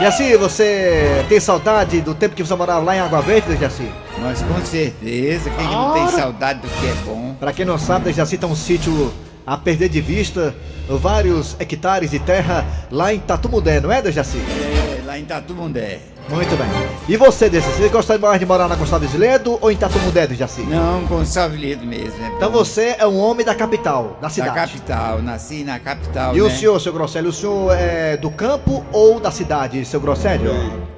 Jaci, 0.00 0.36
você 0.36 1.24
tem 1.28 1.38
saudade 1.38 2.00
do 2.00 2.12
tempo 2.12 2.34
que 2.34 2.42
você 2.42 2.54
morava 2.56 2.80
lá 2.80 2.96
em 2.96 3.00
Água 3.00 3.22
Verde, 3.22 3.56
Jaci? 3.56 3.88
Mas 4.18 4.42
com 4.42 4.60
certeza, 4.66 5.48
quem 5.48 5.66
que 5.68 5.74
não 5.74 5.92
tem 5.94 6.08
saudade 6.08 6.58
do 6.60 6.68
que 6.68 6.86
é 6.86 6.94
bom? 7.06 7.36
Pra 7.38 7.52
quem 7.52 7.64
não 7.64 7.78
sabe, 7.78 8.12
Jaci 8.12 8.36
tá 8.36 8.46
um 8.48 8.56
sítio 8.56 9.12
a 9.46 9.56
perder 9.56 9.88
de 9.88 10.00
vista 10.00 10.54
vários 10.88 11.56
hectares 11.60 12.10
de 12.10 12.18
terra 12.18 12.64
lá 12.90 13.14
em 13.14 13.20
Tatumudé, 13.20 13.80
não 13.80 13.92
é, 13.92 14.02
Jaci? 14.10 14.38
É, 14.38 15.02
lá 15.06 15.18
em 15.18 15.24
Tatumundé. 15.24 16.00
Muito 16.28 16.56
bem. 16.56 16.66
E 17.08 17.16
você, 17.16 17.48
desse, 17.48 17.68
você 17.70 17.88
gosta 17.88 18.18
mais 18.18 18.40
de 18.40 18.44
morar 18.44 18.66
na 18.66 18.74
Gonçalves 18.74 19.14
Ledo 19.14 19.58
ou 19.60 19.70
em 19.70 19.76
Tatumudé 19.76 20.26
do 20.26 20.34
Jaci? 20.34 20.62
Não, 20.62 21.04
Gonçalves 21.04 21.60
mesmo. 21.60 21.86
né? 21.86 22.32
Então 22.36 22.50
você 22.50 22.96
é 22.98 23.06
um 23.06 23.16
homem 23.16 23.46
da 23.46 23.54
capital, 23.54 24.16
da 24.20 24.26
Da 24.26 24.28
cidade. 24.28 24.54
capital, 24.54 25.22
nasci 25.22 25.62
na 25.62 25.78
capital. 25.78 26.36
E 26.36 26.42
o 26.42 26.48
né? 26.48 26.54
senhor, 26.54 26.80
seu 26.80 26.92
Grosselio, 26.92 27.30
o 27.30 27.32
senhor 27.32 27.72
é 27.78 28.16
do 28.16 28.28
campo 28.30 28.84
ou 28.92 29.20
da 29.20 29.30
cidade, 29.30 29.84
seu 29.84 30.00
Grosselio? 30.00 30.52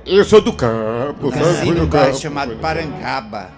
Eu 0.06 0.24
sou 0.24 0.40
do 0.40 0.54
campo, 0.54 1.30
Nasci 1.30 1.70
num 1.72 1.84
bairro 1.84 2.18
chamado 2.18 2.56
Parangaba. 2.56 3.50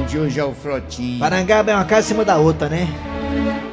Onde 0.00 0.18
hoje 0.18 0.40
é 0.40 0.44
o 0.44 0.54
Frotinho. 0.54 1.20
Parangaba 1.20 1.70
é 1.70 1.74
uma 1.74 1.84
casa 1.84 2.06
em 2.06 2.08
cima 2.08 2.24
da 2.24 2.38
outra, 2.38 2.70
né? 2.70 2.88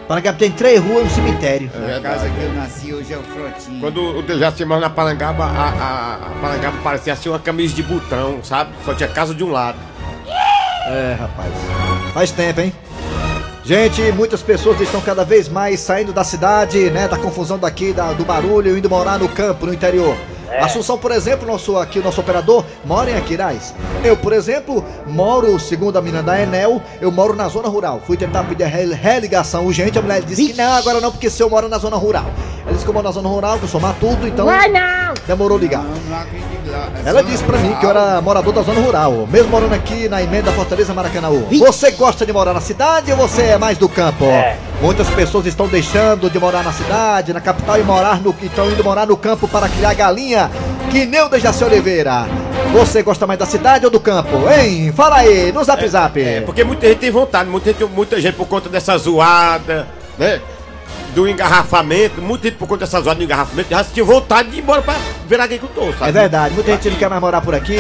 Parangaba 0.10 0.40
tem 0.40 0.50
três 0.52 0.82
ruas 0.84 1.04
e 1.04 1.06
um 1.06 1.10
cemitério. 1.12 1.70
A 1.96 2.02
casa 2.02 2.28
que 2.28 2.42
eu 2.44 2.54
nasci 2.54 2.92
hoje 2.92 3.14
é 3.14 3.18
o 3.18 3.22
Frotinho. 3.22 3.80
Quando 3.80 4.18
o 4.18 4.24
Dejaci 4.24 4.66
morava 4.66 4.88
na 4.88 4.90
Parangaba, 4.90 5.46
a, 5.46 5.70
a, 5.70 6.16
a 6.16 6.30
Parangaba 6.42 6.78
parecia 6.84 7.14
assim 7.14 7.30
uma 7.30 7.38
camisa 7.38 7.76
de 7.76 7.84
botão, 7.84 8.40
sabe? 8.44 8.72
Só 8.84 8.96
tinha 8.96 9.08
casa 9.08 9.36
de 9.36 9.44
um 9.44 9.52
lado. 9.52 9.78
É, 10.88 11.16
rapaz. 11.20 11.54
Faz 12.12 12.32
tempo, 12.32 12.60
hein? 12.60 12.74
Gente, 13.64 14.02
muitas 14.14 14.42
pessoas 14.42 14.82
estão 14.82 15.00
cada 15.00 15.24
vez 15.24 15.48
mais 15.48 15.80
saindo 15.80 16.12
da 16.12 16.24
cidade, 16.24 16.90
né? 16.90 17.08
Da 17.08 17.16
confusão 17.18 17.60
daqui, 17.60 17.94
da- 17.94 18.12
do 18.14 18.26
barulho, 18.26 18.76
indo 18.76 18.90
morar 18.90 19.20
no 19.20 19.30
campo, 19.30 19.68
no 19.68 19.74
interior. 19.76 20.18
Assunção, 20.60 20.98
por 20.98 21.12
exemplo, 21.12 21.48
nosso, 21.48 21.78
aqui 21.78 22.00
o 22.00 22.04
nosso 22.04 22.20
operador 22.22 22.66
mora 22.86 23.12
em 23.12 23.16
Aquiraz. 23.16 23.74
Eu, 24.04 24.18
por 24.18 24.34
exemplo, 24.34 24.84
moro, 25.08 25.60
segundo 25.60 25.98
a 25.98 26.02
menina 26.02 26.24
da 26.24 26.42
Enel, 26.42 26.82
eu 27.00 27.12
moro 27.12 27.36
na 27.36 27.48
zona 27.48 27.70
rural. 27.70 28.02
Fui 28.06 28.18
tentar 28.18 28.44
pedir 28.44 28.66
religação 28.66 29.66
urgente, 29.66 29.98
a 30.00 30.02
mulher 30.02 30.22
disse 30.22 30.48
que 30.48 30.54
não, 30.54 30.74
agora 30.74 31.00
não, 31.00 31.12
porque 31.12 31.30
se 31.30 31.42
eu 31.42 31.50
moro 31.50 31.70
na 31.70 31.78
zona 31.78 31.96
rural. 31.96 32.26
Ela 32.64 32.74
disse 32.74 32.84
que 32.84 32.90
eu 32.90 32.94
moro 32.94 33.06
na 33.06 33.12
zona 33.12 33.30
rural, 33.30 33.58
que 33.58 33.66
eu 33.66 33.70
sou 33.70 33.80
matuto, 33.80 34.28
então 34.28 34.46
demorou 35.28 35.58
ligar. 35.58 35.84
Não, 35.84 35.92
não. 36.10 36.20
É 36.20 36.59
Ela 37.06 37.24
disse 37.24 37.44
pra 37.44 37.58
mim 37.58 37.74
que 37.80 37.86
eu 37.86 37.90
era 37.90 38.22
morador 38.22 38.54
da 38.54 38.62
zona 38.62 38.80
rural, 38.82 39.28
mesmo 39.32 39.50
morando 39.50 39.74
aqui 39.74 40.08
na 40.08 40.22
emenda 40.22 40.52
Fortaleza 40.52 40.94
Maracanãú. 40.94 41.48
Você 41.60 41.92
gosta 41.92 42.26
de 42.26 42.34
morar 42.34 42.54
na 42.54 42.62
cidade 42.62 43.12
ou 43.12 43.18
você 43.18 43.44
é 43.44 43.58
mais 43.58 43.78
do 43.78 43.88
campo? 43.88 44.26
Muitas 44.82 45.10
pessoas 45.10 45.46
estão 45.46 45.68
deixando 45.68 46.30
de 46.30 46.40
morar 46.40 46.64
na 46.64 46.72
cidade, 46.72 47.34
na 47.34 47.42
capital 47.42 47.80
e 47.80 47.84
morar 47.84 48.22
no 48.22 48.36
estão 48.42 48.70
indo 48.70 48.84
morar 48.84 49.06
no 49.06 49.18
campo 49.18 49.48
para 49.48 49.68
criar 49.68 49.94
galinha. 49.94 50.50
Que 50.90 51.06
nem 51.06 51.22
o 51.22 51.30
Dejaci 51.30 51.64
Oliveira. 51.64 52.26
Você 52.74 53.02
gosta 53.04 53.26
mais 53.28 53.40
da 53.40 53.46
cidade 53.46 53.86
ou 53.86 53.92
do 53.92 54.00
campo? 54.00 54.38
Hein? 54.50 54.92
Fala 54.96 55.18
aí, 55.18 55.52
no 55.52 55.64
zap 55.64 55.88
zap. 55.88 56.22
É, 56.22 56.42
porque 56.42 56.64
muita 56.64 56.88
gente 56.88 57.00
tem 57.00 57.12
vontade, 57.12 57.50
muita 57.50 57.72
gente, 57.72 57.84
muita 57.86 58.22
gente 58.22 58.36
por 58.36 58.48
conta 58.48 58.70
dessa 58.70 58.98
zoada, 58.98 59.88
né? 60.18 60.40
Do 61.14 61.28
engarrafamento, 61.28 62.22
muita 62.22 62.48
gente 62.48 62.58
por 62.58 62.68
conta 62.68 62.86
dessa 62.86 63.02
zoada 63.02 63.18
do 63.18 63.24
engarrafamento 63.24 63.70
já 63.70 63.84
tinha 63.84 64.06
vontade 64.06 64.50
de 64.52 64.58
ir 64.58 64.60
embora 64.60 64.82
pra 64.82 64.96
virar 65.28 65.46
agricultor, 65.46 65.92
sabe? 65.98 66.10
É 66.10 66.12
verdade, 66.12 66.54
muita 66.54 66.72
gente 66.74 66.90
não 66.92 66.98
quer 66.98 67.10
mais 67.10 67.22
morar 67.22 67.42
por 67.42 67.56
aqui. 67.56 67.76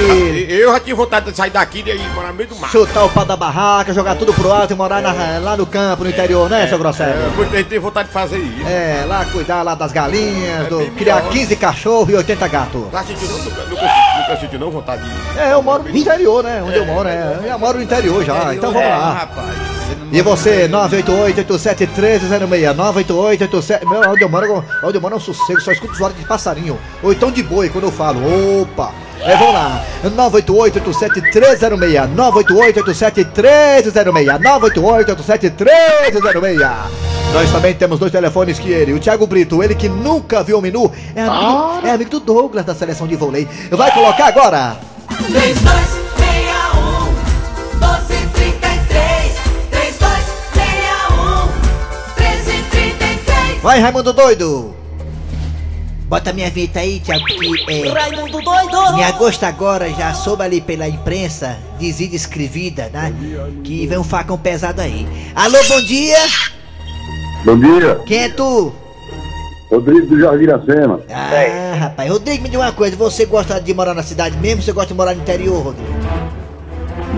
Eu 0.49 0.71
já 0.71 0.79
tive 0.79 0.93
vontade 0.95 1.29
de 1.31 1.37
sair 1.37 1.51
daqui 1.51 1.83
e 1.85 1.89
ir 1.91 2.09
morar 2.15 2.29
no 2.29 2.33
meio 2.33 2.49
do 2.49 2.55
mato. 2.55 2.71
Chutar 2.71 3.03
o 3.05 3.09
pau 3.09 3.25
da 3.25 3.37
barraca, 3.37 3.93
jogar 3.93 4.15
tudo 4.15 4.33
pro 4.33 4.51
alto 4.51 4.73
e 4.73 4.75
morar 4.75 5.01
na- 5.01 5.39
lá 5.39 5.55
no 5.55 5.65
campo, 5.65 6.03
no 6.03 6.09
interior, 6.09 6.49
né, 6.49 6.67
seu 6.67 6.77
Grosselio? 6.79 7.13
É, 7.13 7.29
muita 7.35 7.57
gente 7.57 7.67
tem 7.67 7.79
vontade 7.79 8.07
de 8.07 8.13
fazer 8.13 8.37
isso. 8.39 8.67
É, 8.67 9.05
lá 9.07 9.23
cuidar 9.25 9.61
lá 9.61 9.75
das 9.75 9.91
galinhas, 9.91 10.67
do, 10.67 10.79
bem 10.79 10.89
criar 10.91 11.17
melhor. 11.17 11.31
15 11.31 11.55
cachorros 11.55 12.09
e 12.09 12.15
80 12.15 12.47
gatos. 12.47 12.83
Tá 12.91 13.03
sentindo, 13.03 13.31
nunca, 13.37 13.61
nunca, 13.65 13.81
nunca 14.19 14.37
sentiu 14.41 14.59
não 14.59 14.71
vontade 14.71 15.03
de 15.03 15.07
ir. 15.09 15.39
É, 15.39 15.53
eu 15.53 15.61
moro 15.61 15.83
no 15.83 15.95
interior, 15.95 16.43
né? 16.43 16.63
Onde 16.65 16.77
eu 16.77 16.85
moro, 16.85 17.07
é. 17.07 17.37
Eu 17.43 17.47
já 17.47 17.57
moro 17.57 17.77
no 17.77 17.83
interior 17.83 18.23
já, 18.25 18.53
então 18.55 18.71
vamos 18.73 18.87
É, 18.87 18.89
lá. 18.91 19.13
rapaz, 19.13 19.78
E 20.11 20.21
você, 20.21 20.67
no 20.67 20.85
interior. 20.85 21.29
988-87306, 21.29 22.75
988-87... 22.75 23.87
Meu, 23.87 24.01
onde 24.09 24.23
eu 24.97 25.09
é 25.09 25.15
um 25.15 25.19
sossego, 25.19 25.61
só 25.61 25.71
escuto 25.71 25.95
zoada 25.95 26.15
de 26.15 26.25
passarinho. 26.25 26.79
Ou 27.03 27.11
então 27.11 27.29
de 27.31 27.43
boi, 27.43 27.69
quando 27.69 27.83
eu 27.85 27.91
falo, 27.91 28.19
opa... 28.61 28.91
É, 29.21 29.35
vamos 29.35 29.53
lá, 29.53 29.83
988-87306, 30.05 32.15
988-87306, 32.15 33.91
988-87306. 34.39 36.63
Nós 37.33 37.51
também 37.51 37.73
temos 37.75 37.99
dois 37.99 38.11
telefones 38.11 38.57
que 38.57 38.71
ele, 38.71 38.93
o 38.93 38.99
Thiago 38.99 39.27
Brito, 39.27 39.61
ele 39.61 39.75
que 39.75 39.89
nunca 39.89 40.41
viu 40.41 40.57
o 40.57 40.61
menu, 40.61 40.91
é 41.13 41.21
amigo, 41.21 41.85
é 41.85 41.91
amigo 41.91 42.09
do 42.09 42.21
Douglas 42.21 42.65
da 42.65 42.73
seleção 42.73 43.07
de 43.07 43.15
vôlei. 43.15 43.47
Vai 43.69 43.91
colocar 43.91 44.25
agora? 44.27 44.77
3261 45.27 46.08
Vai, 53.69 53.79
Raimundo 53.79 54.11
Doido! 54.11 54.73
Bota 56.05 56.33
minha 56.33 56.49
vinheta 56.49 56.79
aí, 56.79 56.99
Thiago, 57.01 57.23
que 57.23 57.71
é... 57.71 57.87
Raimundo 57.87 58.41
doido! 58.41 58.97
Em 58.97 59.03
agosto 59.03 59.43
agora 59.43 59.87
já 59.91 60.11
soube 60.11 60.41
ali 60.41 60.59
pela 60.59 60.87
imprensa, 60.87 61.55
dizida 61.77 62.13
e 62.13 62.15
escrevida, 62.15 62.89
né? 62.91 63.13
Que 63.63 63.85
vem 63.85 63.99
um 63.99 64.03
facão 64.03 64.39
pesado 64.39 64.81
aí. 64.81 65.07
Alô, 65.35 65.59
bom 65.67 65.81
dia! 65.83 66.17
Bom 67.45 67.59
dia, 67.59 68.01
Quem 68.07 68.23
é 68.23 68.29
tu? 68.29 68.73
Rodrigo 69.69 70.07
do 70.07 70.19
Jardim 70.19 70.45
Iracema. 70.45 71.01
Ah, 71.07 71.75
rapaz, 71.75 72.09
Rodrigo, 72.09 72.41
me 72.41 72.49
diga 72.49 72.63
uma 72.63 72.71
coisa, 72.71 72.95
você 72.95 73.23
gosta 73.23 73.61
de 73.61 73.71
morar 73.71 73.93
na 73.93 74.01
cidade 74.01 74.35
mesmo 74.37 74.61
ou 74.61 74.63
você 74.63 74.71
gosta 74.71 74.87
de 74.87 74.95
morar 74.95 75.13
no 75.13 75.21
interior, 75.21 75.61
Rodrigo? 75.61 76.38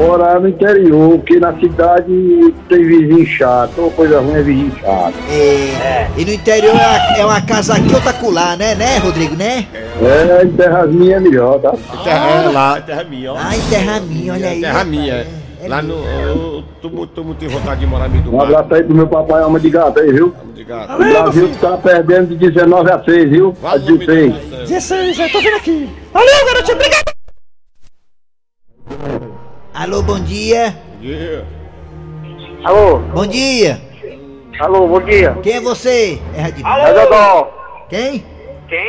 Morar 0.01 0.39
no 0.39 0.47
interior, 0.49 1.17
porque 1.17 1.39
na 1.39 1.53
cidade 1.59 2.53
tem 2.67 2.83
vizinho 2.83 3.25
chato, 3.25 3.73
ou 3.79 3.91
coisa 3.91 4.19
ruim 4.19 4.33
é 4.35 4.41
vizinho 4.41 4.71
chato. 4.79 5.13
É, 5.29 6.07
E 6.17 6.25
no 6.25 6.33
interior 6.33 6.73
é 6.75 6.77
uma, 6.77 7.17
é 7.17 7.25
uma 7.25 7.41
casa 7.41 7.75
aqui, 7.75 7.93
outra 7.93 8.09
acolá, 8.11 8.55
né, 8.55 8.75
né, 8.75 8.97
Rodrigo, 8.97 9.35
né? 9.35 9.65
É, 10.01 10.43
em 10.43 10.51
terras 10.53 10.89
minhas 10.91 11.17
é 11.17 11.19
melhor, 11.19 11.59
tá? 11.59 11.73
Terra, 12.03 12.27
é 12.29 12.49
lá, 12.49 12.77
é 12.77 12.81
terra 12.81 13.03
minha, 13.03 13.33
ó. 13.33 13.37
Ai, 13.37 13.59
terra 13.69 13.99
minha, 13.99 14.33
olha 14.33 14.47
aí. 14.49 14.61
terra 14.61 14.83
minha. 14.83 15.13
é- 15.13 15.27
é 15.63 15.67
lá 15.67 15.79
no. 15.79 15.93
Eu 15.93 16.63
tô 16.81 16.89
muito, 16.89 17.13
tô 17.13 17.23
muito 17.23 17.45
em 17.45 17.47
vontade 17.47 17.81
de 17.81 17.85
morar 17.85 18.05
no 18.05 18.09
meio 18.13 18.23
do 18.23 18.35
Um 18.35 18.41
abraço 18.41 18.73
aí 18.73 18.83
pro 18.83 18.95
meu 18.95 19.05
papai, 19.07 19.43
alma 19.43 19.59
de 19.59 19.69
gato 19.69 19.99
aí, 19.99 20.11
viu? 20.11 20.33
De 20.55 20.63
gato. 20.63 20.93
O 20.93 20.97
Brasil 20.97 21.51
tá 21.61 21.77
perdendo 21.77 22.35
de 22.35 22.49
19 22.49 22.91
a 22.91 23.03
6, 23.03 23.29
viu? 23.29 23.55
A 23.63 23.67
Vale 23.77 23.83
o 23.83 23.85
nome 23.91 24.05
16. 24.07 24.33
do 24.33 24.49
céu. 24.49 24.59
16, 24.65 25.19
eu 25.19 25.31
tô 25.31 25.39
vendo 25.39 25.57
aqui. 25.57 25.89
Valeu, 26.11 26.45
garotinho, 26.47 26.77
obrigado! 26.77 27.20
Alô, 29.81 30.03
bom 30.03 30.19
dia. 30.19 30.75
Yeah. 31.01 31.43
Alô, 32.63 32.99
Bom 32.99 33.25
dia. 33.25 33.81
alô, 34.59 34.87
bom 34.87 35.01
dia. 35.01 35.35
Quem 35.41 35.53
é 35.53 35.59
você? 35.59 36.19
É 36.35 36.41
Radimir. 36.41 36.71
É 36.71 36.93
Dodó. 36.93 37.49
Quem? 37.89 38.23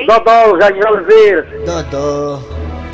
Dodó, 0.06 0.60
Jardim 0.60 0.80
Oliveira. 0.86 1.46
Dodó. 1.64 2.40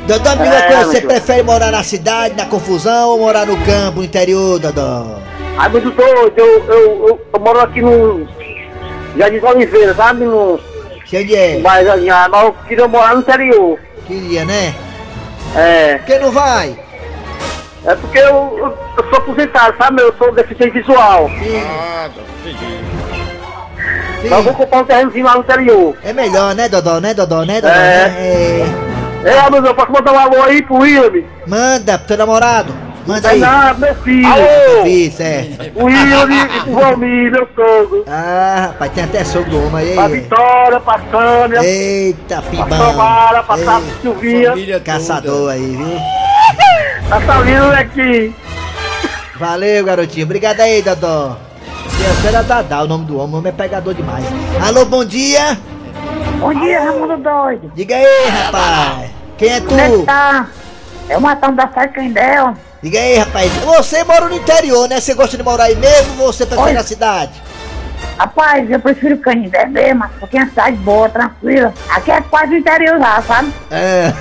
Dodó, 0.07 0.35
me 0.37 0.47
É, 0.47 0.61
coisa, 0.61 0.85
você 0.85 1.01
prefere 1.01 1.43
morar 1.43 1.71
na 1.73 1.83
cidade, 1.83 2.37
na 2.37 2.45
confusão, 2.45 3.09
ou 3.09 3.19
morar 3.19 3.45
no 3.45 3.57
campo, 3.65 3.97
no 3.99 4.05
interior, 4.05 4.59
Dodó? 4.59 5.19
Ai, 5.57 5.67
muito 5.67 5.91
doido, 5.91 6.31
eu, 6.37 6.63
eu, 6.69 7.07
eu, 7.09 7.21
eu 7.33 7.39
moro 7.41 7.59
aqui 7.59 7.81
no 7.81 8.25
Jardim 9.17 9.41
Oliveira, 9.45 9.93
sabe? 9.93 10.23
No 10.23 10.57
Sei 11.05 11.23
onde 11.23 11.35
é? 11.35 11.57
ah, 11.65 12.29
mas 12.29 12.43
eu 12.45 12.53
queria 12.65 12.87
morar 12.87 13.15
no 13.15 13.19
interior. 13.19 13.77
Queria, 14.07 14.45
né? 14.45 14.73
É, 15.53 15.97
Quem 16.07 16.19
não 16.19 16.31
vai? 16.31 16.87
É 17.85 17.95
porque 17.95 18.17
eu, 18.19 18.25
eu, 18.57 18.77
eu 18.97 19.09
sou 19.09 19.17
aposentado, 19.19 19.75
sabe? 19.77 20.01
Eu 20.01 20.13
sou 20.17 20.33
deficiente 20.33 20.79
visual. 20.79 21.29
Sim, 21.29 21.61
Ah, 21.65 22.09
entendi. 22.41 22.79
Mas 24.29 24.43
vou 24.43 24.53
sim. 24.53 24.59
comprar 24.59 24.79
um 24.79 24.83
terrenozinho 24.85 25.25
lá 25.25 25.33
no 25.35 25.39
interior. 25.41 25.95
É 26.03 26.11
melhor, 26.13 26.53
né, 26.53 26.67
Dodó? 26.67 26.99
Né, 26.99 27.13
Dodó? 27.13 27.45
Né, 27.45 27.61
Dodó? 27.61 27.73
É. 27.73 28.09
Né? 28.09 28.15
É. 28.17 28.65
É, 29.25 29.49
meu 29.49 29.75
posso 29.75 29.91
mandar 29.91 30.13
um 30.13 30.19
alô 30.19 30.43
aí 30.43 30.61
pro 30.61 30.77
William? 30.77 31.23
Manda 31.45 31.97
pro 31.97 32.07
teu 32.07 32.17
namorado. 32.17 32.73
Manda 33.07 33.27
É 33.29 33.31
aí. 33.31 33.39
nada, 33.39 33.73
meu 33.87 33.95
filho. 33.95 34.29
Isso, 34.85 35.21
é. 35.21 35.47
O 35.75 35.85
William 35.85 36.27
e 36.29 36.69
o 36.69 36.73
Valmir, 36.75 37.31
meu 37.31 37.47
sogro. 37.55 38.03
Ah, 38.07 38.67
rapaz, 38.67 38.91
tem 38.93 39.03
até 39.03 39.23
sogro 39.25 39.49
do 39.49 39.67
homem 39.67 39.93
Pra 39.95 40.03
aí. 40.05 40.11
Vitória, 40.21 40.79
pra 40.79 40.99
Sânia, 41.11 41.63
Eita, 41.65 42.41
pra 42.41 42.51
pibão. 42.51 42.77
Samara, 42.77 43.43
pra 43.43 43.57
Ei, 43.57 43.65
Sa- 43.65 43.81
Silvinha. 44.01 44.49
Família 44.51 44.79
toda. 44.79 44.85
Caçador 44.85 45.51
aí, 45.51 45.75
viu? 45.75 45.99
Tá 47.09 47.19
saindo 47.21 47.71
aqui. 47.71 48.35
Valeu, 49.37 49.83
garotinho. 49.85 50.25
Obrigado 50.25 50.59
aí, 50.59 50.81
Dodó. 50.81 51.37
Esse 51.85 52.27
era 52.27 52.43
Dadá, 52.43 52.83
o 52.83 52.87
nome 52.87 53.05
do 53.05 53.17
homem. 53.17 53.35
O 53.35 53.37
homem 53.39 53.49
é 53.49 53.55
pegador 53.55 53.93
demais. 53.93 54.25
Alô, 54.65 54.85
bom 54.85 55.03
dia. 55.03 55.57
Bom 56.39 56.53
dia, 56.53 56.79
Raimundo 56.81 57.17
Doido. 57.17 57.71
Diga 57.75 57.95
aí, 57.95 58.29
rapaz. 58.29 59.11
Quem 59.37 59.49
é 59.49 59.61
Como 59.61 59.79
é 59.79 59.89
que 59.89 59.97
tu? 59.97 60.03
tá? 60.05 60.47
É 61.09 61.17
o 61.17 61.21
Matão 61.21 61.53
da 61.55 61.67
Sarcandel. 61.67 62.53
Diga 62.81 62.99
aí, 62.99 63.17
rapaz. 63.17 63.51
Você 63.53 64.03
mora 64.03 64.27
no 64.27 64.35
interior, 64.35 64.87
né? 64.87 64.99
Você 64.99 65.13
gosta 65.13 65.35
de 65.35 65.43
morar 65.43 65.65
aí 65.65 65.75
mesmo 65.75 66.21
ou 66.23 66.31
você 66.31 66.45
prefere 66.45 66.69
Oi. 66.69 66.73
na 66.73 66.83
cidade? 66.83 67.31
Rapaz, 68.17 68.69
eu 68.69 68.79
prefiro 68.79 69.17
Canindé 69.17 69.65
mesmo, 69.65 70.03
porque 70.19 70.37
é 70.37 70.41
uma 70.41 70.49
cidade 70.49 70.75
boa, 70.77 71.09
tranquila. 71.09 71.73
Aqui 71.89 72.11
é 72.11 72.21
quase 72.21 72.53
o 72.53 72.57
interior 72.57 72.99
já, 72.99 73.21
sabe? 73.21 73.53
É. 73.71 74.13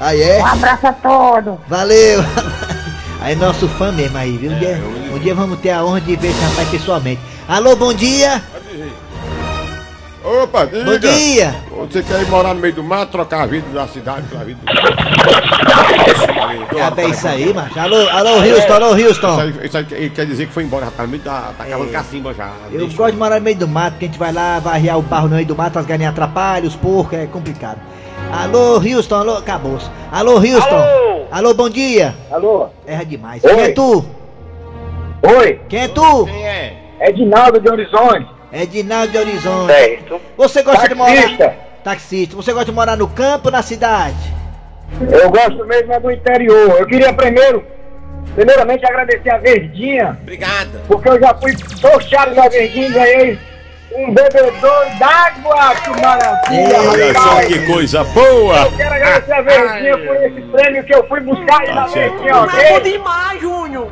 Aí 0.00 0.22
é? 0.22 0.38
Um 0.40 0.46
abraço 0.46 0.86
a 0.86 0.92
todos. 0.92 1.54
Valeu. 1.68 2.24
Aí 3.22 3.36
nosso 3.36 3.68
fã 3.68 3.92
mesmo 3.92 4.16
aí, 4.16 4.34
viu? 4.38 4.50
Um 4.50 4.58
dia, 4.58 4.80
um 5.14 5.18
dia 5.18 5.34
vamos 5.34 5.58
ter 5.60 5.72
a 5.72 5.84
honra 5.84 6.00
de 6.00 6.16
ver 6.16 6.28
esse 6.28 6.40
rapaz 6.42 6.66
pessoalmente. 6.70 7.20
Alô, 7.46 7.76
bom 7.76 7.92
dia. 7.92 8.40
Opa, 10.24 10.64
diga. 10.64 10.84
Bom 10.86 10.98
dia. 10.98 11.54
Você 11.80 12.02
quer 12.02 12.22
ir 12.22 12.28
morar 12.30 12.54
no 12.54 12.60
meio 12.60 12.72
do 12.74 12.82
mato, 12.82 13.12
trocar 13.12 13.42
a 13.42 13.46
vida 13.46 13.66
da 13.74 13.86
cidade 13.88 14.26
pela 14.28 14.42
vida 14.42 14.58
do... 14.64 14.72
É 16.78 16.90
bem 16.92 17.10
isso 17.10 17.28
aí, 17.28 17.52
macho. 17.52 17.78
Alô, 17.78 18.08
alô, 18.08 18.30
Houston, 18.40 18.72
alô, 18.72 18.96
Isso 18.96 19.08
Houston. 19.08 19.40
aí, 19.40 19.54
isso 19.66 19.76
aí 19.76 20.10
quer- 20.10 20.24
dizer 20.26 20.46
que 20.46 20.52
foi 20.54 20.64
embora, 20.64 20.86
rapaz. 20.86 21.06
Muito 21.08 21.22
Tá, 21.22 21.50
tá 21.58 21.64
cavando 21.66 21.90
cacimba 21.90 22.32
já. 22.32 22.50
Eu 22.72 22.80
Deixa- 22.80 22.96
gosto 22.96 23.12
de 23.12 23.18
morar 23.18 23.36
no 23.36 23.42
meio 23.42 23.56
do 23.58 23.68
mato, 23.68 23.98
que 23.98 24.06
a 24.06 24.08
gente 24.08 24.18
vai 24.18 24.32
lá, 24.32 24.58
varrear 24.60 24.98
o 24.98 25.02
barro 25.02 25.28
no 25.28 25.34
meio 25.36 25.46
do 25.46 25.54
mato, 25.54 25.78
as 25.78 25.84
galinhas 25.84 26.12
atrapalham, 26.12 26.66
os 26.66 26.74
porcos, 26.76 27.18
é 27.18 27.26
complicado. 27.26 27.78
Alô, 28.32 28.76
Houston, 28.78 29.14
alô, 29.16 29.36
acabou. 29.36 29.78
Alô, 30.10 30.34
Houston. 30.36 30.76
Alô. 30.76 31.24
Alô, 31.30 31.54
bom 31.54 31.68
dia. 31.68 32.14
Alô? 32.30 32.68
Erra 32.86 33.04
demais. 33.04 33.42
Oi. 33.44 33.50
Quem 33.54 33.60
é 33.62 33.68
tu? 33.72 34.04
Oi, 35.22 35.60
Quem 35.68 35.80
é 35.82 35.88
tu? 35.88 36.24
Quem 36.26 36.46
é? 36.48 36.76
Edinaldo 37.00 37.60
de 37.60 37.68
Horizonte. 37.70 38.26
É 38.52 38.66
Dinaldo 38.66 39.12
de 39.12 39.18
Horizonte. 39.18 39.72
Certo. 39.72 40.20
Você 40.36 40.62
gosta 40.62 40.88
de 40.88 40.94
morar... 40.94 41.14
Taxista. 41.14 41.54
Taxista. 41.84 42.36
Você 42.36 42.52
gosta 42.52 42.66
de 42.66 42.72
morar 42.72 42.96
no 42.96 43.08
campo 43.08 43.48
ou 43.48 43.52
na 43.52 43.62
cidade? 43.62 44.16
Eu 45.10 45.30
gosto 45.30 45.64
mesmo 45.66 45.92
é 45.92 46.00
do 46.00 46.10
interior. 46.10 46.76
Eu 46.78 46.86
queria 46.86 47.12
primeiro, 47.12 47.64
primeiramente 48.34 48.84
agradecer 48.84 49.30
a 49.30 49.38
Verdinha, 49.38 50.18
Obrigado. 50.22 50.80
porque 50.88 51.08
eu 51.08 51.20
já 51.20 51.34
fui 51.34 51.56
sorteado 51.76 52.34
na 52.34 52.48
Verdinha 52.48 52.88
e 52.88 52.92
ganhei 52.92 53.38
um 53.94 54.14
bebedor 54.14 54.86
d'água. 54.98 55.74
Que 55.76 55.90
maravilha, 56.00 56.90
Olha 56.90 57.14
só 57.14 57.40
que 57.46 57.66
coisa 57.66 58.04
boa. 58.04 58.62
Eu 58.62 58.72
quero 58.76 58.94
agradecer 58.94 59.32
a 59.32 59.42
Verdinha 59.42 59.98
por 59.98 60.16
esse 60.16 60.40
prêmio 60.42 60.84
que 60.84 60.94
eu 60.94 61.08
fui 61.08 61.20
buscar 61.20 61.60
aí 61.60 61.74
na 61.74 61.86
Verdinha, 61.86 62.36
ok? 62.36 62.80
demais, 62.80 63.40
Júnior. 63.40 63.90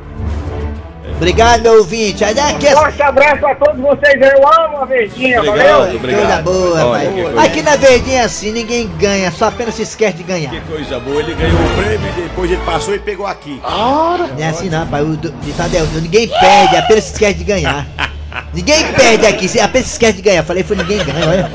Obrigado, 1.17 1.63
meu 1.63 1.79
ouvinte. 1.79 2.25
Daqui 2.33 2.69
é... 2.69 2.73
Forte 2.73 3.03
abraço 3.03 3.45
a 3.45 3.55
todos 3.57 3.81
vocês. 3.81 4.15
Eu 4.21 4.47
amo 4.47 4.77
a 4.77 4.85
Verdinha, 4.85 5.43
valeu? 5.43 5.99
Coisa 5.99 6.43
boa, 6.43 6.85
Olha, 6.85 6.91
pai. 6.91 7.13
que 7.13 7.23
coisa 7.23 7.41
Aqui 7.43 7.63
na 7.63 7.77
Verdinha 7.77 8.21
é 8.21 8.25
assim, 8.25 8.53
ninguém 8.53 8.89
ganha, 8.99 9.33
só 9.33 9.47
apenas 9.47 9.75
se 9.75 9.83
esquece 9.83 10.19
de 10.19 10.23
ganhar. 10.23 10.51
Que 10.51 10.61
coisa 10.61 11.01
boa. 11.01 11.21
Ele 11.21 11.35
ganhou 11.35 11.59
o 11.59 11.77
prêmio 11.77 12.09
e 12.09 12.23
depois 12.23 12.51
ele 12.53 12.63
passou 12.65 12.95
e 12.95 13.01
pegou 13.01 13.27
aqui. 13.27 13.61
Não 13.65 14.29
é 14.39 14.49
assim 14.49 14.69
não, 14.69 14.87
pai. 14.87 15.03
O 15.03 15.07
é 15.07 15.81
outro. 15.81 16.01
ninguém 16.01 16.29
perde, 16.29 16.77
apenas 16.77 17.05
se 17.05 17.13
esquece 17.15 17.35
de 17.35 17.45
ganhar. 17.45 17.85
ninguém 18.55 18.85
perde 18.93 19.27
aqui, 19.27 19.49
se- 19.49 19.61
apenas 19.61 19.87
se 19.89 19.93
esquece 19.95 20.15
de 20.15 20.23
ganhar. 20.23 20.43
Falei, 20.45 20.63
foi 20.63 20.77
ninguém 20.77 20.99
ganha, 21.05 21.29
olha. 21.29 21.51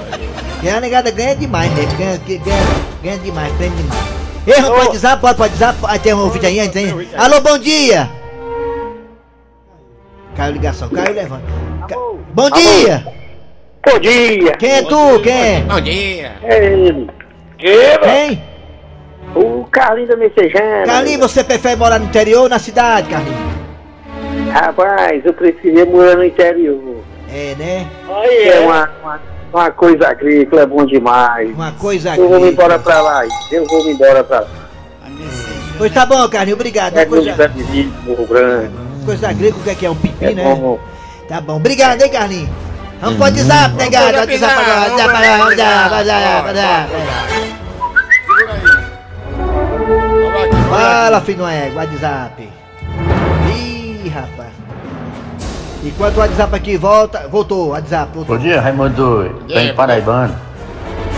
E 0.62 0.70
a 0.70 0.80
negada 0.80 1.12
ganha 1.12 1.36
demais, 1.36 1.72
né? 1.74 1.86
Ganha, 1.98 2.18
ganha, 2.40 2.64
ganha 3.04 3.18
demais, 3.20 3.52
prende 3.54 3.76
demais. 3.76 4.04
Erro, 4.46 4.72
pode 4.76 4.92
dizer, 4.92 5.18
pode, 5.18 5.38
pode 5.38 5.54
dizer, 5.54 5.74
pode 5.74 6.00
ter 6.00 6.14
um 6.14 6.20
ouvinte 6.24 6.46
aí 6.46 6.60
antes, 6.60 6.76
hein? 6.76 7.08
Alô, 7.18 7.40
bom 7.42 7.58
dia! 7.58 8.10
Caiu 10.36 10.50
a 10.50 10.52
ligação, 10.52 10.90
caiu, 10.90 11.14
levanta. 11.14 11.44
Ca- 11.88 11.96
Bom 12.34 12.50
dia! 12.50 13.06
Bom 13.86 14.00
dia. 14.00 14.52
Quem 14.58 14.72
é 14.72 14.82
tu? 14.82 15.20
Quem 15.22 15.34
é? 15.34 15.60
Bom 15.62 15.80
dia. 15.82 16.32
É 16.42 16.66
ele. 16.66 17.10
Que? 17.58 17.98
Quem? 18.00 18.44
O 19.36 19.66
Carlinho 19.66 20.08
da 20.08 20.16
Messejana. 20.16 20.86
Carlinhos, 20.86 21.20
você 21.32 21.44
prefere 21.44 21.76
morar 21.76 22.00
no 22.00 22.06
interior 22.06 22.44
ou 22.44 22.50
na 22.50 22.60
cidade, 22.60 23.10
Carlinhos? 23.10 23.54
Rapaz, 24.54 25.26
eu 25.26 25.34
precisei 25.34 25.84
morar 25.86 26.16
no 26.16 26.24
interior. 26.24 27.04
É, 27.30 27.56
né? 27.58 27.88
É 28.46 28.60
uma, 28.60 28.90
uma, 29.02 29.22
uma 29.52 29.72
coisa 29.72 30.08
agrícola, 30.10 30.62
é 30.62 30.66
bom 30.68 30.86
demais. 30.86 31.50
Uma 31.56 31.72
coisa 31.72 32.16
Eu 32.16 32.30
vou 32.30 32.40
me 32.40 32.46
agrícola. 32.48 32.52
embora 32.68 32.80
pra 32.80 33.02
lá. 33.02 33.24
Eu 33.52 33.66
vou 33.66 33.84
me 33.84 33.92
embora 33.94 34.24
pra 34.24 34.42
lá. 34.42 34.48
Pois 35.78 35.92
tá 35.92 36.06
bom, 36.06 36.30
Carlinhos, 36.30 36.60
obrigado. 36.60 36.96
É 36.98 37.02
É 37.02 37.06
coisa, 37.06 37.36
Morro 38.06 38.28
Grande. 38.28 38.72
coisa 39.04 39.30
agrícola, 39.30 39.60
o 39.62 39.64
que 39.64 39.70
é 39.72 39.76
que 39.76 39.86
é? 39.88 39.90
Um 39.90 39.96
pipi, 39.96 40.26
É 40.26 40.34
né? 40.34 40.44
bom. 40.44 40.80
Tá 41.28 41.42
bom, 41.42 41.56
obrigado, 41.56 42.02
hein, 42.04 42.10
Carlinhos? 42.12 42.50
Vamos 43.02 43.16
pro 43.18 43.24
WhatsApp, 43.26 43.76
negado. 43.76 44.18
WhatsApp 44.18 44.54
agora, 44.54 44.92
WhatsApp 44.92 45.16
aqui, 45.16 45.84
Fala, 50.70 51.22
filho 51.22 51.38
do 51.40 51.48
ego, 51.48 51.76
WhatsApp. 51.78 52.50
Rapaz. 54.14 54.52
Enquanto 55.84 56.18
o 56.18 56.20
WhatsApp 56.20 56.56
aqui 56.56 56.78
volta, 56.78 57.28
voltou, 57.28 57.70
WhatsApp, 57.70 58.12
voltou. 58.14 58.38
Bom 58.38 58.42
dia, 58.42 58.62
Raimundo. 58.62 59.44
dia, 59.48 59.56
Bem 59.58 59.74
paraibano. 59.74 60.34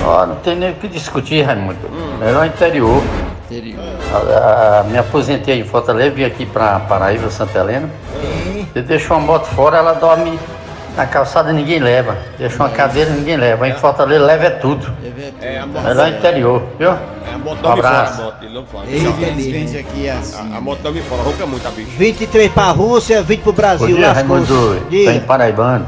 Ó, 0.04 0.26
não 0.26 0.36
tem 0.38 0.56
nem 0.56 0.72
o 0.72 0.76
que 0.76 0.88
discutir, 0.88 1.42
Raimundo. 1.44 1.78
Melhor 2.20 2.46
interior. 2.48 3.04
Interior. 3.52 3.80
A, 4.12 4.80
a, 4.80 4.84
me 4.86 4.98
aposentei 4.98 5.60
em 5.60 5.64
Fortaleza, 5.64 6.16
vim 6.16 6.24
aqui 6.24 6.46
pra 6.46 6.80
Paraíba, 6.80 7.30
Santa 7.30 7.60
Helena. 7.60 7.90
Sim. 8.22 8.68
Você 8.74 8.82
deixa 8.82 9.14
uma 9.14 9.20
moto 9.20 9.46
fora, 9.48 9.78
ela 9.78 9.94
dorme 9.94 10.40
na 10.96 11.06
calçada, 11.06 11.52
ninguém 11.52 11.80
leva. 11.80 12.18
Deixa 12.38 12.56
uma 12.56 12.70
cadeira, 12.70 13.12
ninguém 13.12 13.38
leva. 13.38 13.68
Em 13.68 13.74
Fortaleza, 13.76 14.24
leva 14.24 14.46
é 14.46 14.50
tudo. 14.52 14.92
É, 15.42 15.60
a 15.60 15.66
moto. 15.66 15.84
Melhor 15.84 16.08
interior, 16.10 16.64
viu? 16.80 16.92
É, 16.92 17.34
a 17.34 17.38
moto 17.38 17.60
Um 17.60 17.62
fora, 17.62 17.70
a 17.70 17.74
abraço. 17.74 18.22
moto. 18.22 18.36
Não 18.50 18.66
fora. 18.66 18.86
Ei, 18.90 19.00
Infelizmente 19.02 19.78
aqui 19.78 20.08
é 20.08 20.12
assim. 20.12 20.54
A, 20.54 20.58
a 20.58 20.62
moto 20.62 20.80
dorme 20.82 21.02
fora, 21.02 21.22
ronca 21.24 21.46
muito 21.46 21.68
a 21.68 21.72
bicha. 21.72 21.92
23 21.98 22.52
pra 22.52 22.72
Rússia, 22.72 23.22
20 23.22 23.42
pro 23.42 23.52
Bom 23.52 23.56
Brasil. 23.58 23.88
dia, 23.88 24.08
lascou-se. 24.08 24.52
Raimundo. 24.54 24.88
Bem 24.90 25.20
paraibano. 25.22 25.86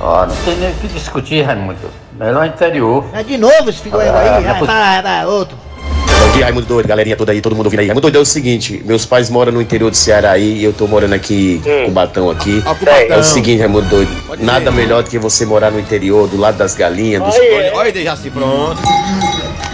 Ó, 0.00 0.26
não 0.26 0.36
tem 0.44 0.56
nem 0.56 0.70
o 0.70 0.74
que 0.74 0.88
discutir, 0.88 1.42
Raimundo. 1.42 1.76
Melhor 2.18 2.46
interior. 2.46 3.04
É 3.12 3.22
de 3.22 3.36
novo 3.38 3.70
esse 3.70 3.88
Ah, 3.92 3.96
aí. 3.98 4.10
Vai, 4.44 4.60
vai, 4.64 5.02
vai, 5.02 5.26
outro. 5.26 5.56
Bom 6.36 6.40
dia, 6.40 6.44
Raimundo 6.48 6.66
Doido, 6.66 6.86
galerinha 6.86 7.16
toda 7.16 7.32
aí, 7.32 7.40
todo 7.40 7.56
mundo 7.56 7.64
ouvindo 7.64 7.80
aí. 7.80 7.86
Raimundo 7.86 8.02
Doido 8.02 8.18
é 8.18 8.20
o 8.20 8.24
seguinte, 8.26 8.82
meus 8.84 9.06
pais 9.06 9.30
moram 9.30 9.50
no 9.52 9.62
interior 9.62 9.90
do 9.90 9.96
Ceará 9.96 10.32
aí 10.32 10.58
e 10.58 10.64
eu 10.64 10.72
tô 10.74 10.86
morando 10.86 11.14
aqui 11.14 11.62
em 11.64 11.86
Cubatão 11.86 12.28
aqui. 12.28 12.62
Ó, 12.66 12.74
Cubatão. 12.74 13.16
É 13.16 13.16
o 13.16 13.24
seguinte, 13.24 13.60
Raimundo 13.60 13.88
Doido, 13.88 14.14
Pode 14.26 14.44
nada 14.44 14.70
melhor 14.70 15.02
do 15.02 15.08
que 15.08 15.18
você 15.18 15.46
morar 15.46 15.70
no 15.70 15.80
interior, 15.80 16.28
do 16.28 16.36
lado 16.36 16.58
das 16.58 16.74
galinhas, 16.74 17.22
dos... 17.22 17.34
Olha, 17.34 17.72
olha, 17.74 17.90
Dejaci, 17.90 18.28
pronto. 18.28 18.82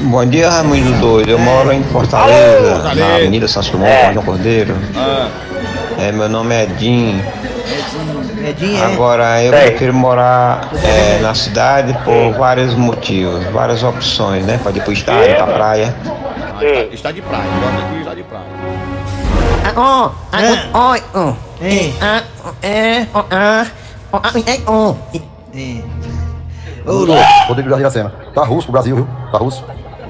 Bom 0.03 0.25
dia, 0.25 0.51
Raimundo 0.51 1.01
Doido. 1.01 1.31
Eu 1.33 1.39
moro 1.41 1.73
em 1.73 1.83
Fortaleza, 1.83 2.75
Fortaleza. 2.75 3.09
na 3.09 3.17
Avenida 3.17 3.49
São 3.49 3.61
Simão, 3.65 3.85
é. 3.85 4.13
João 4.13 4.25
Cordeiro. 4.25 4.77
Ah, 4.95 5.29
É, 5.99 6.13
meu 6.13 6.29
nome 6.29 6.55
é 6.55 6.63
Edinho. 6.63 7.21
Medinha, 8.37 8.79
é. 8.79 8.85
Agora, 8.85 9.43
eu 9.43 9.53
prefiro 9.53 9.95
morar 9.95 10.69
é, 10.83 11.19
na 11.21 11.35
cidade 11.35 11.93
por 12.05 12.33
vários 12.39 12.75
motivos, 12.75 13.45
várias 13.47 13.83
opções, 13.83 14.45
né? 14.45 14.61
Pode 14.63 14.79
ir 14.79 14.83
pro 14.83 14.93
estádio, 14.93 15.35
pra 15.37 15.47
praia. 15.47 15.95
Ah, 16.63 16.83
está, 16.85 16.95
está 16.95 17.13
de 17.13 17.23
praia. 17.23 17.51
Bota 17.51 17.87
aqui, 17.87 17.99
está 17.99 18.15
de 18.15 18.23
praia. 18.23 18.47
Oh, 19.77 20.11
ah, 20.33 20.91
oi, 20.91 21.03
oh. 21.15 21.35
Ah, 22.01 22.23
é, 22.63 23.07
oh, 23.15 23.25
ah, 23.31 23.67
oh, 24.13 24.17
ah, 24.17 24.33
é, 24.47 24.61
oh. 24.67 24.97
Ô, 26.85 26.93
louco. 27.05 27.23
Rodrigo 27.49 27.71
da 27.71 27.79
Iracema. 27.79 28.13
Tá 28.35 28.45
russo 28.45 28.67
pro 28.67 28.73
Brasil, 28.73 28.97
viu? 28.97 29.09
Tá 29.31 29.39
russo. 29.39 29.65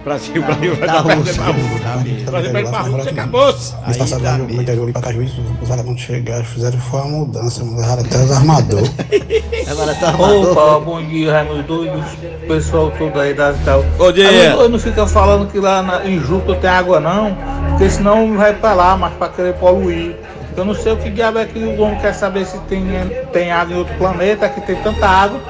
Brasil, 0.05 0.43
Brasil, 0.43 0.77
Tá 0.77 1.03
Brasil, 1.03 1.23
russo. 1.23 2.31
Brasil, 2.31 2.53
vai 2.53 2.65
pra 2.65 2.81
Rússia, 2.81 3.11
acabou-se. 3.13 3.75
Aí 3.85 4.21
dá 4.21 4.39
no 4.39 4.45
medo. 4.47 4.63
interior 4.63 4.83
ali 4.85 4.93
pra 4.93 5.03
Cajuízo, 5.03 5.41
os 5.61 5.69
vagabundos 5.69 6.03
chegaram, 6.03 6.45
fizeram 6.45 6.79
foi 6.79 7.01
uma 7.01 7.19
mudança, 7.19 7.65
mudaram 7.65 8.03
até 8.03 8.17
os 8.17 8.33
armadores. 8.33 8.91
Agora 9.71 9.95
tá. 9.95 10.11
Opa, 10.11 10.81
bom 10.81 11.03
dia, 11.03 11.33
Raimundo 11.33 11.63
Doido, 11.63 12.05
pessoal 12.49 12.91
todo 12.99 13.21
aí 13.21 13.33
da 13.33 13.55
tal. 13.65 13.85
Bom 13.97 14.11
dia. 14.11 14.27
Raimundo 14.29 14.71
não 14.71 14.79
fica 14.79 15.07
falando 15.07 15.51
que 15.51 15.59
lá 15.61 15.83
na, 15.83 16.05
em 16.05 16.19
Juca 16.19 16.55
tem 16.57 16.69
água 16.69 16.99
não, 16.99 17.37
porque 17.71 17.89
senão 17.89 18.27
não 18.27 18.37
vai 18.37 18.53
pra 18.55 18.75
lá, 18.75 18.97
mas 18.97 19.13
pra 19.15 19.29
querer 19.29 19.55
poluir. 19.55 20.17
Eu 20.57 20.65
não 20.65 20.75
sei 20.75 20.93
o 20.93 20.97
que 20.97 21.09
diabo 21.11 21.39
é 21.39 21.47
que 21.47 21.59
o 21.59 21.81
homem 21.81 21.99
quer 22.01 22.13
saber 22.13 22.45
se 22.45 22.59
tem, 22.63 22.85
tem 23.33 23.51
água 23.53 23.75
em 23.75 23.79
outro 23.79 23.95
planeta, 23.97 24.49
que 24.49 24.61
tem 24.63 24.77
tanta 24.77 25.07
água. 25.07 25.41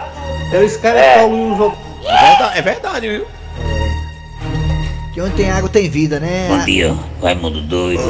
Eles 0.52 0.76
querem 0.76 1.20
poluir 1.20 1.52
os 1.54 1.58
outros. 1.60 1.82
É 2.04 2.28
verdade, 2.28 2.58
é 2.58 2.62
verdade, 2.62 3.08
viu? 3.08 3.26
Que 5.12 5.20
onde 5.20 5.34
tem 5.34 5.50
água 5.50 5.68
tem 5.68 5.90
vida, 5.90 6.18
né? 6.18 6.48
Bom 6.48 6.64
dia, 6.64 6.94
Raimundo 7.22 7.60
Doido. 7.60 8.00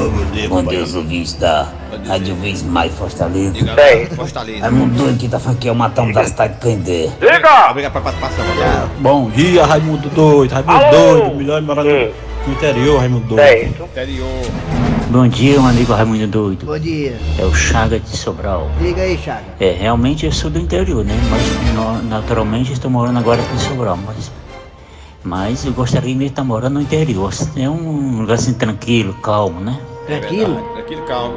Bom 0.49 0.63
dia, 0.63 0.85
os 0.85 0.95
ouvintes 0.95 1.33
da 1.35 1.69
Rádio 2.07 2.37
Vez 2.37 2.63
Mais 2.63 2.95
Fortaleza. 2.95 3.51
Diga, 3.51 3.75
Fortaleza. 4.15 4.61
Raimundo 4.61 4.95
Doido 4.95 5.19
que 5.19 5.29
tá 5.29 5.41
falando 5.41 5.59
que 5.59 5.69
é 5.69 5.73
o 5.73 5.75
matão 5.75 6.13
da 6.13 6.25
cidade 6.25 6.55
de 6.55 6.61
Candé. 6.61 7.11
Obrigado 7.71 7.93
pra 7.93 8.01
participação. 8.03 8.45
Bom 9.01 9.29
dia, 9.31 9.67
Raimundo 9.67 10.09
Doido. 10.11 10.53
Raimundo 10.53 10.91
Doido, 10.93 11.35
melhor 11.37 11.63
morador 11.63 12.13
no 12.47 12.53
interior, 12.53 12.99
Raimundo 13.01 13.27
Doido. 13.27 13.41
Certo. 13.49 13.83
Interior. 13.83 14.29
Bom 15.11 15.27
dia, 15.29 15.53
meu 15.61 15.67
amigo 15.69 15.93
Raimundo 15.93 16.27
Doido. 16.29 16.67
Bom 16.67 16.79
dia. 16.79 17.17
É 17.37 17.45
o 17.45 17.53
Chaga 17.53 17.99
de 17.99 18.17
Sobral. 18.17 18.71
Diga 18.81 19.03
aí, 19.03 19.19
Chaga. 19.19 19.43
É, 19.59 19.73
realmente 19.73 20.25
eu 20.25 20.31
sou 20.31 20.49
do 20.49 20.59
interior, 20.61 21.05
né? 21.05 21.15
Mas 21.29 21.75
no- 21.75 22.03
naturalmente 22.09 22.73
estou 22.73 22.89
morando 22.91 23.19
agora 23.19 23.43
aqui 23.43 23.55
em 23.57 23.59
Sobral. 23.59 23.99
Mas, 24.07 24.31
mas 25.25 25.65
eu 25.65 25.73
gostaria 25.73 26.15
de 26.15 26.25
estar 26.27 26.45
morando 26.45 26.75
no 26.75 26.81
interior. 26.81 27.33
É 27.57 27.69
um 27.69 28.21
lugar 28.21 28.35
assim 28.35 28.55
tranquilo, 28.55 29.15
calmo, 29.23 29.61
né? 29.61 29.79
Tranquilo? 30.07 30.55
Verdade, 30.55 30.73
Tranquilo, 30.75 31.03
calmo. 31.03 31.35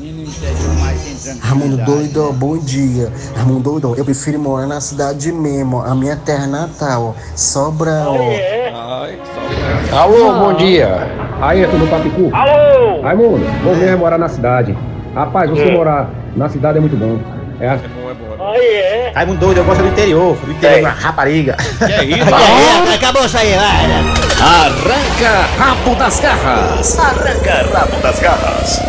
E 0.00 0.04
no 0.12 0.22
interior 0.22 0.74
mais 0.80 1.02
tem 1.04 1.38
Raimundo 1.38 1.76
tranquilidade, 1.76 2.12
Doido, 2.12 2.32
né? 2.32 2.38
bom 2.38 2.58
dia. 2.58 3.12
Raimundo 3.34 3.60
Doido, 3.60 3.94
eu 3.96 4.04
prefiro 4.04 4.38
morar 4.38 4.66
na 4.66 4.80
cidade 4.80 5.32
mesmo, 5.32 5.80
a 5.80 5.94
minha 5.94 6.16
terra 6.16 6.46
natal, 6.46 7.16
Sobral. 7.34 8.14
Ai, 8.14 9.18
que 9.18 9.90
só. 9.90 9.96
Alô, 9.96 10.32
bom 10.34 10.54
dia. 10.54 11.10
Ayrton 11.40 11.78
do 11.78 11.86
Papicu. 11.88 12.30
Alô! 12.34 13.02
Raimundo, 13.02 13.44
vou 13.64 13.74
ver 13.74 13.96
morar 13.96 14.18
na 14.18 14.28
cidade. 14.28 14.76
Rapaz, 15.14 15.48
você 15.50 15.70
morar 15.70 16.10
na 16.36 16.48
cidade 16.48 16.76
é 16.78 16.80
muito 16.80 16.96
bom. 16.96 17.18
É, 17.58 17.66
é 17.66 17.76
bom, 17.76 18.10
é 18.10 18.14
bom. 18.14 18.50
Aí 18.50 18.60
é. 18.60 19.12
Raimundo 19.14 19.40
doido, 19.40 19.58
eu 19.58 19.64
gosto 19.64 19.82
do 19.82 19.88
interior, 19.88 20.36
do 20.36 20.52
interior, 20.52 20.80
uma 20.80 20.90
rapariga. 20.90 21.56
Que 21.78 21.92
é 21.92 22.04
isso? 22.04 22.26
É, 22.90 22.94
acabou 22.94 23.24
isso 23.24 23.36
aí, 23.36 23.54
vai. 23.54 23.86
Arranca 24.40 25.46
rabo 25.58 25.94
das 25.94 26.20
garras. 26.20 26.98
Arranca 26.98 27.78
rabo 27.78 27.96
das 28.02 28.20
garras. 28.20 28.80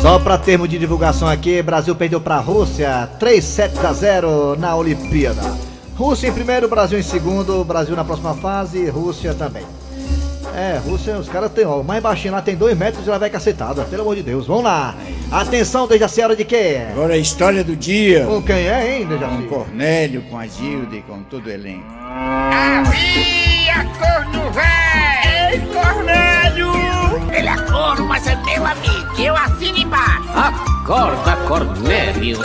Só 0.00 0.18
pra 0.18 0.36
termo 0.36 0.68
de 0.68 0.78
divulgação 0.78 1.26
aqui, 1.28 1.62
Brasil 1.62 1.94
perdeu 1.94 2.20
pra 2.20 2.38
Rússia 2.38 3.08
3 3.18 3.42
sets 3.42 3.82
a 3.84 3.92
0 3.92 4.56
na 4.58 4.76
Olimpíada. 4.76 5.40
Rússia 5.96 6.28
em 6.28 6.32
primeiro, 6.32 6.68
Brasil 6.68 6.98
em 6.98 7.02
segundo, 7.02 7.64
Brasil 7.64 7.96
na 7.96 8.04
próxima 8.04 8.34
fase, 8.34 8.86
Rússia 8.90 9.32
também. 9.32 9.64
É, 10.54 10.78
Rússia, 10.84 11.16
os 11.16 11.28
caras 11.28 11.50
tem, 11.52 11.64
ó, 11.64 11.80
o 11.80 11.84
mais 11.84 12.02
baixinho 12.02 12.34
lá 12.34 12.42
tem 12.42 12.54
2 12.54 12.76
metros 12.76 13.06
e 13.06 13.08
ela 13.08 13.18
vai 13.18 13.30
cacetada, 13.30 13.82
pelo 13.84 14.02
amor 14.02 14.14
de 14.14 14.22
Deus. 14.22 14.46
Vamos 14.46 14.64
lá. 14.64 14.94
Atenção, 15.34 15.88
Dejaci, 15.88 16.22
hora 16.22 16.36
de 16.36 16.44
quê? 16.44 16.80
Agora 16.92 17.14
a 17.14 17.18
história 17.18 17.64
do 17.64 17.74
dia. 17.74 18.24
Com 18.24 18.40
quem 18.40 18.68
é, 18.68 18.98
hein, 18.98 19.04
Com 19.04 19.14
Dejaci? 19.14 19.42
Cornélio, 19.48 20.22
com 20.30 20.38
a 20.38 20.46
Gilda 20.46 20.94
e 20.94 21.02
com 21.02 21.24
todo 21.24 21.48
o 21.48 21.50
elenco. 21.50 21.84
Havia 21.98 23.84
corno 23.98 24.52
velho! 24.52 25.50
Ei, 25.50 25.60
Cornélio! 25.72 26.72
Ele 27.32 27.48
é 27.48 27.56
corno, 27.68 28.06
mas 28.06 28.24
é 28.28 28.36
meu 28.44 28.64
amigo. 28.64 29.20
Eu 29.20 29.34
assino 29.34 29.76
embaixo. 29.76 30.28
Acorda, 30.36 31.36
Cornélio. 31.48 32.38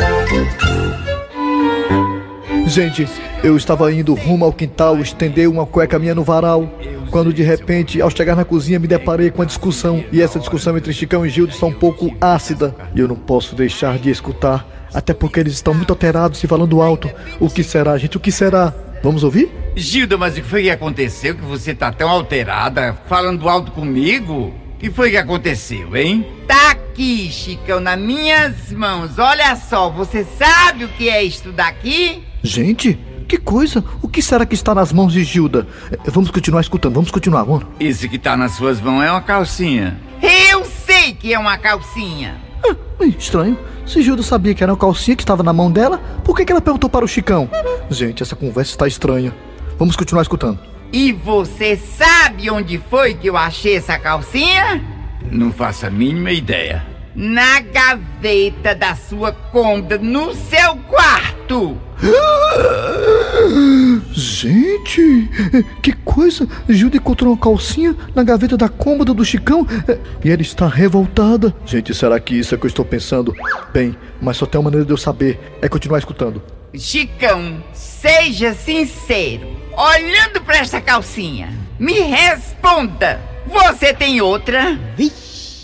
Gente, 2.65 3.08
eu 3.43 3.56
estava 3.56 3.93
indo 3.93 4.15
rumo 4.15 4.45
ao 4.45 4.54
quintal 4.54 4.97
estender 4.97 5.47
uma 5.47 5.67
cueca 5.67 5.99
minha 5.99 6.15
no 6.15 6.23
varal. 6.23 6.67
Quando 7.10 7.34
de 7.34 7.41
repente, 7.41 8.02
ao 8.02 8.10
chegar 8.10 8.36
na 8.36 8.45
cozinha, 8.45 8.80
me 8.80 8.88
deparei 8.88 9.32
com 9.32 9.39
uma 9.39 9.45
discussão. 9.45 10.04
E 10.12 10.22
essa 10.22 10.39
discussão 10.39 10.78
entre 10.78 10.93
Chicão 10.93 11.26
e 11.26 11.30
Gildo 11.30 11.54
está 11.54 11.65
um 11.65 11.74
pouco 11.74 12.15
ácida. 12.22 12.76
E 12.95 13.00
eu 13.00 13.08
não 13.08 13.15
posso 13.15 13.56
deixar 13.56 13.98
de 13.98 14.10
escutar. 14.10 14.67
Até 14.93 15.13
porque 15.13 15.39
eles 15.39 15.54
estão 15.54 15.74
muito 15.74 15.91
alterados 15.91 16.43
e 16.43 16.48
falando 16.48 16.82
alto. 16.82 17.10
O 17.39 17.50
que 17.50 17.63
será, 17.63 17.98
gente? 17.98 18.17
O 18.17 18.19
que 18.19 18.32
será? 18.32 18.74
Vamos 19.04 19.24
ouvir? 19.24 19.50
Gilda, 19.76 20.17
mas 20.17 20.34
o 20.34 20.41
que 20.41 20.48
foi 20.48 20.63
que 20.63 20.69
aconteceu 20.69 21.36
que 21.36 21.41
você 21.41 21.74
tá 21.74 21.91
tão 21.91 22.10
alterada, 22.10 22.98
falando 23.08 23.48
alto 23.48 23.72
comigo? 23.72 24.54
O 24.76 24.78
que 24.80 24.89
foi 24.89 25.12
que 25.12 25.17
aconteceu, 25.17 25.95
hein? 25.95 26.26
Tá 26.48 26.72
aqui, 26.72 27.30
Chicão, 27.32 27.80
nas 27.80 28.00
minhas 28.00 28.72
mãos. 28.72 29.17
Olha 29.17 29.56
só, 29.56 29.89
você 29.89 30.26
sabe 30.38 30.86
o 30.86 30.89
que 30.89 31.10
é 31.10 31.24
isto 31.24 31.52
daqui? 31.52 32.24
Gente, 32.43 32.98
que 33.30 33.38
coisa! 33.38 33.84
O 34.02 34.08
que 34.08 34.22
será 34.22 34.46
que 34.46 34.56
está 34.56 34.74
nas 34.76 34.92
mãos 34.92 35.13
de 35.13 35.24
Gilda? 35.24 35.68
Eh, 35.92 35.98
Vamos 36.08 36.32
continuar 36.32 36.62
escutando, 36.62 36.96
vamos 36.96 37.12
continuar, 37.12 37.44
vamos. 37.44 37.63
Isso 37.80 38.10
que 38.10 38.18
tá 38.18 38.36
nas 38.36 38.54
suas 38.54 38.82
mãos 38.82 39.04
é 39.04 39.12
uma 39.12 39.22
calcinha. 39.22 40.00
Eu 40.52 40.65
sei 40.65 41.13
que 41.13 41.34
é 41.34 41.39
uma 41.39 41.58
calcinha. 41.58 42.36
Ih, 43.02 43.15
estranho. 43.18 43.58
Se 43.86 44.02
Gilda 44.02 44.22
sabia 44.24 44.54
que 44.54 44.62
era 44.63 44.74
uma 44.74 44.78
calcinha 44.78 45.15
que 45.15 45.24
estava 45.24 45.42
na 45.44 45.54
mão 45.54 45.72
dela, 45.72 46.00
por 46.26 46.36
que, 46.36 46.44
que 46.44 46.52
ela 46.52 46.60
perguntou 46.60 46.89
para 46.89 47.06
o 47.06 47.08
Chicão? 47.08 47.50
Gente, 47.89 48.22
essa 48.22 48.36
conversa 48.36 48.72
está 48.72 48.88
estranha. 48.88 49.34
Vamos 49.78 49.96
continuar 49.96 50.22
escutando. 50.24 50.60
E 50.92 51.13
você 51.13 51.78
sabe 51.78 52.50
onde 52.50 52.78
foi 52.89 53.13
que 53.13 53.28
eu 53.30 53.38
achei 53.38 53.78
essa 53.78 53.98
calcinha? 53.98 54.84
Não 55.32 55.52
faço 55.54 55.86
a 55.86 55.89
mínima 55.89 56.32
ideia. 56.32 56.86
Na 57.15 57.60
gaveta 57.62 58.76
da 58.76 58.96
sua 58.96 59.32
cômoda, 59.32 59.98
no 59.98 60.34
seu 60.34 60.76
quarto. 60.88 61.78
Gente, 64.12 65.30
que 65.82 65.92
coisa! 65.94 66.48
Gilda 66.68 66.98
encontrou 66.98 67.34
uma 67.34 67.40
calcinha 67.40 67.96
na 68.16 68.24
gaveta 68.24 68.56
da 68.56 68.70
cômoda 68.70 69.14
do 69.14 69.26
Chicão 69.26 69.68
eh, 69.88 69.98
e 70.24 70.30
ela 70.30 70.42
está 70.42 70.68
revoltada. 70.68 71.54
Gente, 71.66 71.94
será 71.94 72.20
que 72.20 72.36
isso 72.36 72.56
é 72.56 72.58
que 72.58 72.66
eu 72.66 72.70
estou 72.70 72.86
pensando? 72.86 73.34
Bem, 73.74 73.96
mas 74.22 74.38
só 74.38 74.46
tem 74.46 74.60
uma 74.60 74.66
maneira 74.66 74.86
de 74.86 74.92
eu 74.92 74.98
saber: 74.98 75.40
é 75.62 75.68
continuar 75.68 76.00
escutando. 76.00 76.42
Chicão, 76.74 77.64
seja 77.74 78.54
sincero. 78.54 79.58
Olhando 79.76 80.42
pra 80.42 80.58
essa 80.58 80.82
calcinha, 80.82 81.50
me 81.80 82.00
responda. 82.00 83.20
Você 83.48 83.94
tem 83.94 84.22
outra? 84.22 84.78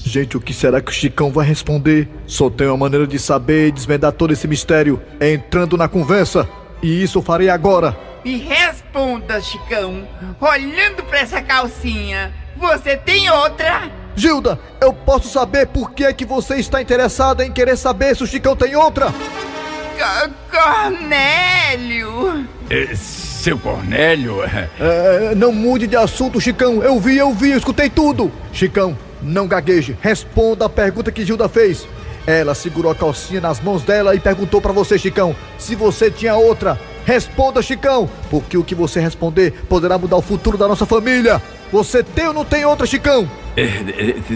Gente, 0.08 0.38
o 0.38 0.40
que 0.40 0.54
será 0.54 0.80
que 0.80 0.92
o 0.92 0.94
Chicão 0.94 1.32
vai 1.32 1.46
responder? 1.48 2.08
Só 2.28 2.48
tem 2.48 2.68
uma 2.68 2.78
maneira 2.78 3.08
de 3.08 3.18
saber 3.18 3.68
e 3.68 3.72
desvendar 3.72 4.12
todo 4.12 4.32
esse 4.32 4.48
mistério: 4.48 5.02
é 5.20 5.34
entrando 5.34 5.76
na 5.76 5.88
conversa. 5.88 6.48
E 6.82 7.02
isso 7.02 7.18
eu 7.18 7.24
farei 7.24 7.50
agora. 7.50 7.98
Me 8.24 8.38
responda, 8.38 9.42
Chicão. 9.42 10.08
Olhando 10.40 11.04
pra 11.04 11.20
essa 11.20 11.42
calcinha, 11.42 12.32
você 12.56 12.96
tem 12.96 13.30
outra? 13.32 13.90
Gilda, 14.16 14.60
eu 14.80 14.94
posso 14.94 15.28
saber 15.28 15.66
por 15.68 15.92
que 15.92 16.06
é 16.06 16.14
que 16.14 16.24
você 16.24 16.56
está 16.58 16.80
interessada 16.82 17.44
em 17.44 17.52
querer 17.52 17.76
saber 17.76 18.16
se 18.16 18.24
o 18.24 18.28
Chicão 18.28 18.56
tem 18.56 18.76
outra? 18.76 19.08
Co- 19.12 20.30
Cornélio! 20.52 22.48
seu 22.96 23.58
Cornélio? 23.60 24.38
É, 24.80 25.34
não 25.36 25.52
mude 25.52 25.88
de 25.88 25.96
assunto, 25.96 26.40
Chicão. 26.40 26.84
Eu 26.84 27.00
vi, 27.00 27.18
eu 27.18 27.32
vi, 27.34 27.52
eu 27.52 27.58
escutei 27.58 27.90
tudo. 27.90 28.32
Chicão, 28.52 28.98
não 29.26 29.48
gagueje. 29.48 29.98
Responda 30.02 30.66
a 30.66 30.70
pergunta 30.70 31.12
que 31.12 31.26
Gilda 31.26 31.50
fez. 31.50 31.88
Ela 32.28 32.56
segurou 32.56 32.92
a 32.92 32.96
calcinha 32.96 33.40
nas 33.42 33.60
mãos 33.60 33.84
dela 33.84 34.16
e 34.16 34.20
perguntou 34.20 34.60
pra 34.62 34.72
você, 34.72 34.98
Chicão, 34.98 35.36
se 35.60 35.76
você 35.76 36.10
tinha 36.10 36.36
outra. 36.36 36.80
Responda, 37.06 37.62
Chicão, 37.62 38.10
porque 38.32 38.58
o 38.58 38.64
que 38.64 38.74
você 38.74 39.00
responder 39.00 39.52
poderá 39.70 39.98
mudar 39.98 40.16
o 40.18 40.22
futuro 40.24 40.58
da 40.58 40.68
nossa 40.68 40.86
família. 40.88 41.40
Você 41.72 42.02
tem 42.02 42.28
ou 42.28 42.34
não 42.34 42.44
tem 42.46 42.66
outra, 42.66 42.88
Chicão? 42.88 43.30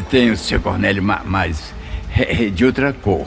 Tenho, 0.10 0.38
seu 0.38 0.60
Cornélio, 0.60 1.02
ma- 1.02 1.22
mas 1.26 1.74
é 2.16 2.46
de 2.50 2.64
outra 2.66 2.94
cor. 2.94 3.26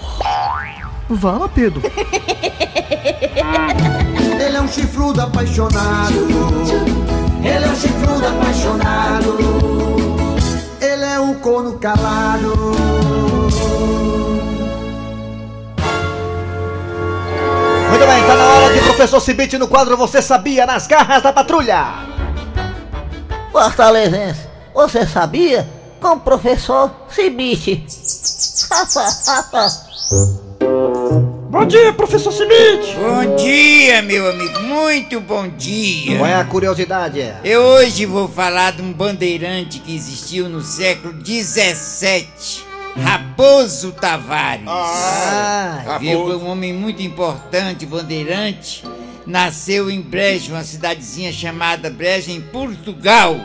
Fala, 1.20 1.48
Pedro. 1.48 1.82
Ele 4.44 4.56
é 4.56 4.60
um 4.60 4.68
chifrudo 4.68 5.20
apaixonado. 5.20 6.14
Ele 7.42 7.64
é 7.64 7.68
um 7.68 7.76
chifrudo 7.76 8.26
apaixonado. 8.26 9.71
Um 11.22 11.34
corno 11.34 11.78
calado. 11.78 12.52
Muito 17.88 18.06
bem, 18.06 18.26
tá 18.26 18.34
na 18.34 18.44
hora 18.44 18.74
de 18.74 18.80
professor 18.80 19.20
Cibite 19.20 19.56
no 19.56 19.68
quadro 19.68 19.96
Você 19.96 20.20
Sabia 20.20 20.66
nas 20.66 20.88
garras 20.88 21.22
da 21.22 21.32
patrulha. 21.32 21.86
Fortalezense, 23.52 24.48
você 24.74 25.06
sabia? 25.06 25.68
Com 26.00 26.14
o 26.14 26.20
professor 26.20 26.90
Cibite. 27.08 27.86
Bom 31.52 31.66
dia, 31.66 31.92
professor 31.92 32.32
Cibite. 32.32 32.96
Bom 32.96 33.36
dia, 33.36 34.00
meu 34.00 34.30
amigo, 34.30 34.58
muito 34.60 35.20
bom 35.20 35.46
dia. 35.46 36.16
Qual 36.16 36.26
é 36.26 36.34
a 36.34 36.44
curiosidade? 36.46 37.30
Eu 37.44 37.60
hoje 37.60 38.06
vou 38.06 38.26
falar 38.26 38.72
de 38.72 38.80
um 38.80 38.90
bandeirante 38.90 39.78
que 39.78 39.94
existiu 39.94 40.48
no 40.48 40.62
século 40.62 41.12
17. 41.12 42.64
Raposo 42.96 43.92
Tavares. 43.92 44.64
Ah, 44.66 45.98
Viu? 46.00 46.24
Foi 46.24 46.36
um 46.36 46.48
homem 46.48 46.72
muito 46.72 47.02
importante, 47.02 47.84
bandeirante. 47.84 48.82
Nasceu 49.26 49.90
em 49.90 50.00
Brejo, 50.00 50.54
uma 50.54 50.64
cidadezinha 50.64 51.30
chamada 51.34 51.90
Brejo, 51.90 52.30
em 52.30 52.40
Portugal, 52.40 53.36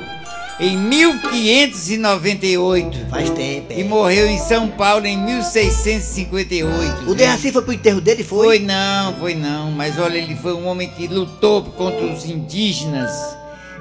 em 0.60 0.76
1598. 0.78 3.08
Faz 3.10 3.30
tempo. 3.30 3.72
E 3.74 3.84
morreu 3.84 4.28
em 4.28 4.40
São 4.40 4.68
Paulo 4.70 5.06
em 5.06 5.18
1658. 5.18 7.10
O 7.10 7.14
Dejaci 7.16 7.52
foi 7.52 7.62
pro 7.62 7.74
enterro 7.74 8.02
dele, 8.02 8.24
foi? 8.24 8.46
Foi 8.48 8.60
não, 8.60 9.14
foi 9.16 9.36
não. 9.36 9.72
Mas 9.72 9.98
olha, 10.00 10.18
ele 10.18 10.36
foi 10.36 10.54
um 10.54 10.68
homem 10.68 10.90
que 10.90 11.08
lutou 11.08 11.62
contra 11.64 12.06
os 12.06 12.26
indígenas 12.26 13.12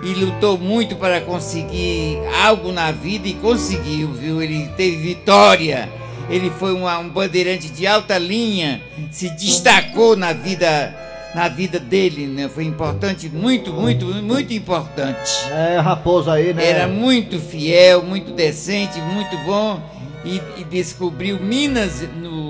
e 0.03 0.09
lutou 0.13 0.59
muito 0.59 0.97
para 0.97 1.21
conseguir 1.23 2.19
algo 2.45 2.71
na 2.73 2.91
vida 2.93 3.27
e 3.29 3.35
conseguiu, 3.35 4.13
viu? 4.13 4.43
Ele 4.43 4.69
teve 4.77 4.97
vitória. 4.99 5.89
Ele 6.29 6.51
foi 6.59 6.73
uma- 6.75 6.99
um 6.99 7.09
bandeirante 7.09 7.69
de 7.69 7.87
alta 7.87 8.19
linha, 8.19 8.83
se 9.13 9.31
destacou 9.31 10.17
na 10.17 10.33
vida 10.33 10.93
na 11.35 11.49
vida 11.49 11.79
dele, 11.79 12.27
né? 12.27 12.49
Foi 12.49 12.65
importante, 12.65 13.29
muito, 13.29 13.73
muito, 13.73 14.07
muito 14.07 14.53
importante. 14.53 15.33
É, 15.51 15.79
raposo 15.79 16.31
aí, 16.31 16.53
né? 16.55 16.67
Era 16.67 16.89
muito 16.89 17.39
fiel, 17.39 18.03
muito 18.03 18.33
decente, 18.33 18.99
muito 19.01 19.37
bom 19.45 19.81
e, 20.25 20.41
e 20.61 20.65
descobriu 20.65 21.39
minas 21.41 22.03
no. 22.17 22.46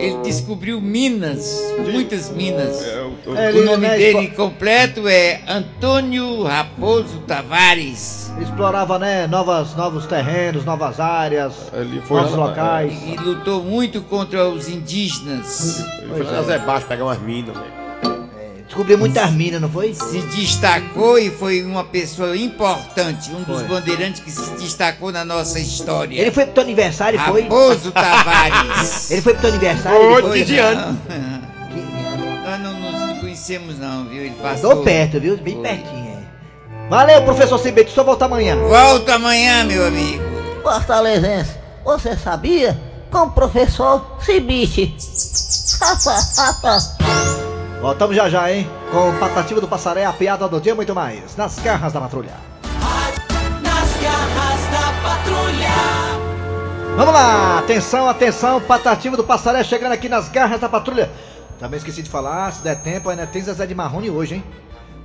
Ele 0.00 0.16
descobriu 0.22 0.80
minas, 0.80 1.60
muitas 1.92 2.30
minas. 2.30 2.80
o- 3.26 3.30
o 3.30 3.36
Ele, 3.36 3.62
nome 3.64 3.86
né, 3.86 3.96
dele 3.98 4.18
expo- 4.26 4.36
completo 4.36 5.06
é 5.08 5.40
Antônio 5.46 6.42
Raposo 6.44 7.18
Tavares. 7.26 8.32
Explorava, 8.40 8.98
né, 8.98 9.26
novas, 9.26 9.74
novos 9.76 10.06
terrenos, 10.06 10.64
novas 10.64 10.98
áreas, 11.00 11.52
novos 12.08 12.34
locais. 12.34 12.92
E, 13.04 13.14
e 13.14 13.16
lutou 13.16 13.62
muito 13.62 14.00
contra 14.02 14.48
os 14.48 14.68
indígenas. 14.68 15.84
Ele 16.00 16.24
foi 16.24 16.32
na 16.32 16.42
Zé 16.42 16.58
Baixo 16.58 16.86
pegar 16.86 17.04
umas 17.04 17.20
minas, 17.20 17.54
velho. 17.56 17.79
Descobriu 18.80 18.98
muitas 18.98 19.30
minas, 19.32 19.60
não 19.60 19.68
foi? 19.68 19.92
Se 19.92 20.20
destacou 20.22 21.18
e 21.18 21.30
foi 21.30 21.62
uma 21.62 21.84
pessoa 21.84 22.34
importante, 22.36 23.30
um 23.30 23.42
dos 23.42 23.60
Foi. 23.60 23.68
bandeirantes 23.68 24.22
que 24.22 24.30
se 24.30 24.50
destacou 24.52 25.12
na 25.12 25.22
nossa 25.24 25.60
história. 25.60 26.18
Ele 26.18 26.30
foi 26.30 26.46
pro 26.46 26.54
teu 26.54 26.62
aniversário, 26.62 27.20
foi? 27.20 27.42
Raposo 27.42 27.92
Tavares. 27.92 29.10
Ele 29.10 29.20
foi 29.20 29.34
pro 29.34 29.42
teu 29.42 29.50
aniversário? 29.50 29.98
Foi, 29.98 30.22
foi? 30.22 30.38
que 30.38 30.44
de 30.46 30.58
ano? 30.58 30.98
Nós 32.44 32.60
não 32.60 33.08
nos 33.10 33.20
conhecemos 33.20 33.78
não, 33.78 34.08
viu? 34.08 34.22
Ele 34.22 34.34
passou. 34.42 34.76
Tô 34.76 34.82
perto, 34.82 35.20
viu? 35.20 35.36
Bem 35.36 35.60
pertinho. 35.60 36.06
é. 36.06 36.88
Valeu, 36.88 37.22
professor 37.22 37.58
Cibete, 37.58 37.92
só 37.92 38.02
volta 38.02 38.24
amanhã. 38.24 38.56
Volta 38.56 39.14
amanhã, 39.14 39.62
meu 39.64 39.86
amigo. 39.86 40.24
Fortalezense, 40.62 41.52
você 41.84 42.16
sabia? 42.16 42.80
Com 43.10 43.24
o 43.24 43.30
professor 43.30 44.16
Cibite. 44.20 44.96
Voltamos 47.80 48.14
já 48.14 48.28
já, 48.28 48.52
hein? 48.52 48.68
Com 48.90 49.08
o 49.08 49.18
Patativa 49.18 49.58
do 49.58 49.66
Passaré, 49.66 50.04
a 50.04 50.12
piada 50.12 50.46
do 50.46 50.60
dia 50.60 50.72
e 50.72 50.74
muito 50.74 50.94
mais. 50.94 51.34
Nas 51.34 51.58
garras 51.60 51.94
da 51.94 52.00
patrulha. 52.00 52.34
Nas 53.62 53.96
garras 54.02 54.60
da 54.70 55.08
patrulha. 55.08 55.70
Vamos 56.94 57.14
lá, 57.14 57.58
atenção, 57.58 58.06
atenção, 58.06 58.60
Patativa 58.60 59.16
do 59.16 59.24
Passaré 59.24 59.64
chegando 59.64 59.92
aqui 59.92 60.10
nas 60.10 60.28
garras 60.28 60.60
da 60.60 60.68
patrulha. 60.68 61.10
Também 61.58 61.78
esqueci 61.78 62.02
de 62.02 62.10
falar, 62.10 62.52
se 62.52 62.62
der 62.62 62.76
tempo, 62.76 63.08
ainda 63.08 63.26
tem 63.26 63.40
Zezé 63.42 63.66
de 63.66 63.74
Marrone 63.74 64.10
hoje, 64.10 64.34
hein? 64.34 64.44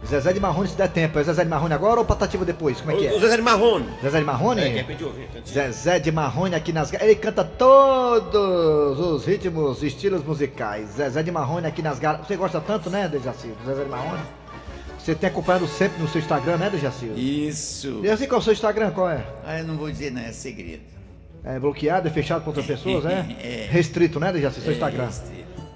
Zezé 0.08 0.34
de 0.34 0.40
Marrone 0.40 0.68
se 0.70 0.76
der 0.76 0.88
tempo. 0.90 1.18
É 1.20 1.24
Zezé 1.24 1.44
de 1.44 1.50
Marrone 1.50 1.74
agora 1.74 2.00
ou 2.00 2.06
Patativa 2.06 2.46
depois? 2.46 2.80
Como 2.80 2.92
é 2.92 2.96
que 2.96 3.08
é? 3.08 3.14
O 3.14 3.20
Zezé 3.20 3.36
de 3.38 3.42
Marrone. 3.42 3.88
Zezé 4.04 4.20
de 4.20 4.26
Marrone? 4.26 4.62
É, 4.62 4.84
pediu 4.84 5.08
ouvir. 5.08 5.28
Zezé 5.48 6.00
de 6.00 6.12
Marrone 6.12 6.56
aqui 6.56 6.72
nas 6.72 6.92
garras. 6.92 7.08
Ele 7.08 7.16
canta 7.20 7.44
todos 7.44 9.00
os 9.00 9.26
ritmos, 9.26 9.82
estilos 9.84 10.24
musicais. 10.24 10.90
Zezé 10.98 11.24
de 11.24 11.32
Marrone 11.32 11.68
aqui 11.68 11.82
nas 11.82 11.98
garras. 12.00 12.28
Você 12.28 12.36
gosta 12.36 12.62
tanto, 12.62 12.90
né, 12.90 13.08
Dejaci? 13.08 13.52
Zezé 13.66 13.84
de 13.84 13.90
Marrone? 13.90 14.22
Você 15.00 15.14
tem 15.16 15.30
acompanhado 15.30 15.68
sempre 15.68 16.02
no 16.02 16.08
seu 16.08 16.20
Instagram, 16.22 16.58
né, 16.58 16.70
Dejaci? 16.70 17.06
Isso. 17.16 18.00
Dejaci, 18.02 18.28
qual 18.28 18.40
é 18.40 18.42
o 18.42 18.44
seu 18.44 18.54
Instagram? 18.54 18.92
Qual 18.92 19.10
é? 19.10 19.24
Ah, 19.46 19.60
eu 19.60 19.66
não 19.66 19.76
vou 19.78 19.90
dizer, 19.90 20.12
não, 20.12 20.22
é 20.22 20.32
segredo. 20.32 20.82
É 21.44 21.60
bloqueado, 21.60 22.08
é 22.08 22.12
fechado 22.12 22.42
para 22.42 22.50
outras 22.50 22.66
pessoas, 22.66 23.06
é? 23.10 23.26
É. 23.42 23.68
Restrito, 23.70 24.20
né, 24.20 24.32
Dejaci? 24.32 24.62
Seu 24.62 24.72
É, 24.72 24.74
Instagram. 24.74 25.10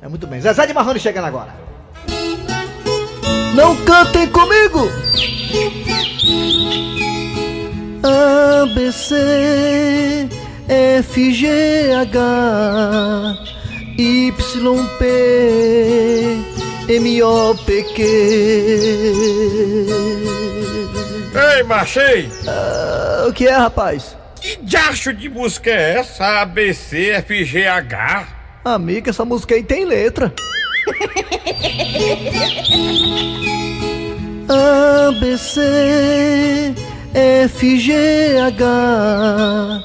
É 0.02 0.08
muito 0.08 0.26
bem. 0.28 0.40
Zezé 0.42 0.66
de 0.66 0.74
Marrone 0.74 1.00
chegando 1.00 1.26
agora. 1.26 1.54
Não 3.56 3.76
cantem 3.84 4.28
comigo! 4.28 4.90
A, 8.04 8.66
B, 8.74 8.92
C, 8.92 10.30
F, 10.68 11.34
G, 11.34 11.92
H, 11.94 13.38
Y, 13.98 14.88
P, 14.98 16.38
M, 16.90 17.24
O, 17.24 17.56
P, 17.56 17.84
Q. 17.84 18.04
Ei, 21.58 21.64
machei! 21.64 22.30
Ah, 22.48 23.26
o 23.28 23.34
que 23.34 23.48
é, 23.48 23.56
rapaz? 23.56 24.16
Que 24.40 24.58
diacho 24.62 25.14
de 25.14 25.28
música 25.30 25.70
é 25.70 26.00
essa? 26.00 26.42
ABC, 26.42 27.22
FGH? 27.22 28.28
Amiga, 28.64 29.10
essa 29.10 29.26
música 29.26 29.56
aí 29.56 29.64
tem 29.64 29.86
letra. 29.86 30.34
A, 34.48 35.12
B, 35.20 35.38
C, 35.38 36.74
F, 37.14 37.80
G, 37.80 38.38
H. 38.38 39.84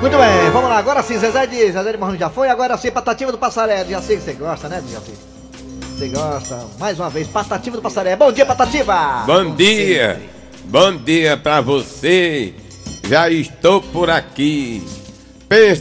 Muito 0.00 0.18
bem, 0.18 0.50
vamos 0.52 0.68
lá. 0.68 0.78
Agora 0.78 1.02
sim, 1.02 1.18
Zezé 1.18 1.46
de, 1.46 1.72
Zezé 1.72 1.92
de 1.92 1.98
Marrone 1.98 2.18
já 2.18 2.28
foi. 2.28 2.48
Agora 2.48 2.76
sim, 2.76 2.90
Patativa 2.90 3.32
do 3.32 3.38
Passaré. 3.38 3.84
Já 3.88 4.02
sei 4.02 4.18
que 4.18 4.22
você 4.22 4.32
gosta, 4.34 4.68
né, 4.68 4.82
Dejaci? 4.84 5.12
Você 5.96 6.08
gosta. 6.08 6.66
Mais 6.78 6.98
uma 6.98 7.08
vez, 7.08 7.26
Patativa 7.26 7.76
do 7.76 7.82
Passaré. 7.82 8.14
Bom 8.14 8.30
dia, 8.30 8.44
Patativa! 8.44 9.24
Bom 9.26 9.54
dia! 9.54 10.20
Bom 10.64 10.96
dia 10.96 11.36
pra 11.36 11.60
você! 11.62 12.52
Já 13.08 13.30
estou 13.30 13.80
por 13.80 14.10
aqui. 14.10 14.82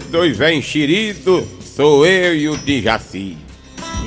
Dois 0.10 0.38
vem 0.38 0.60
enxerido, 0.60 1.46
sou 1.76 2.06
eu 2.06 2.36
e 2.36 2.48
o 2.48 2.58
Dijaci. 2.58 3.43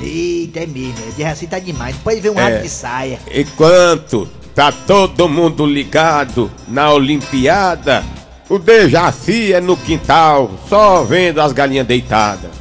Eita, 0.01 0.59
é 0.61 0.65
mesmo. 0.67 1.07
O 1.09 1.11
Dejaci 1.13 1.47
tá 1.47 1.59
demais. 1.59 1.95
Depois 1.95 2.19
vem 2.19 2.31
um 2.31 2.39
É. 2.39 2.43
rato 2.51 2.63
de 2.63 2.69
saia. 2.69 3.19
Enquanto 3.33 4.27
tá 4.55 4.71
todo 4.71 5.27
mundo 5.27 5.65
ligado 5.65 6.49
na 6.67 6.91
Olimpiada, 6.91 8.03
o 8.49 8.57
Dejaci 8.57 9.53
é 9.53 9.59
no 9.61 9.75
quintal, 9.77 10.51
só 10.69 11.03
vendo 11.03 11.39
as 11.41 11.51
galinhas 11.51 11.85
deitadas. 11.87 12.51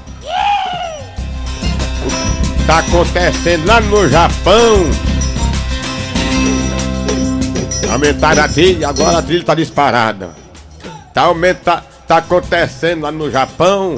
Tá 2.66 2.78
acontecendo 2.78 3.64
lá 3.66 3.80
no 3.80 4.08
Japão. 4.08 4.90
Aumentaram 7.92 8.42
a 8.42 8.48
trilha, 8.48 8.88
agora 8.88 9.18
a 9.18 9.22
trilha 9.22 9.44
tá 9.44 9.54
disparada. 9.54 10.30
Tá, 11.14 11.22
aumenta, 11.22 11.84
tá 12.06 12.16
acontecendo 12.18 13.02
lá 13.02 13.12
no 13.12 13.30
Japão, 13.30 13.96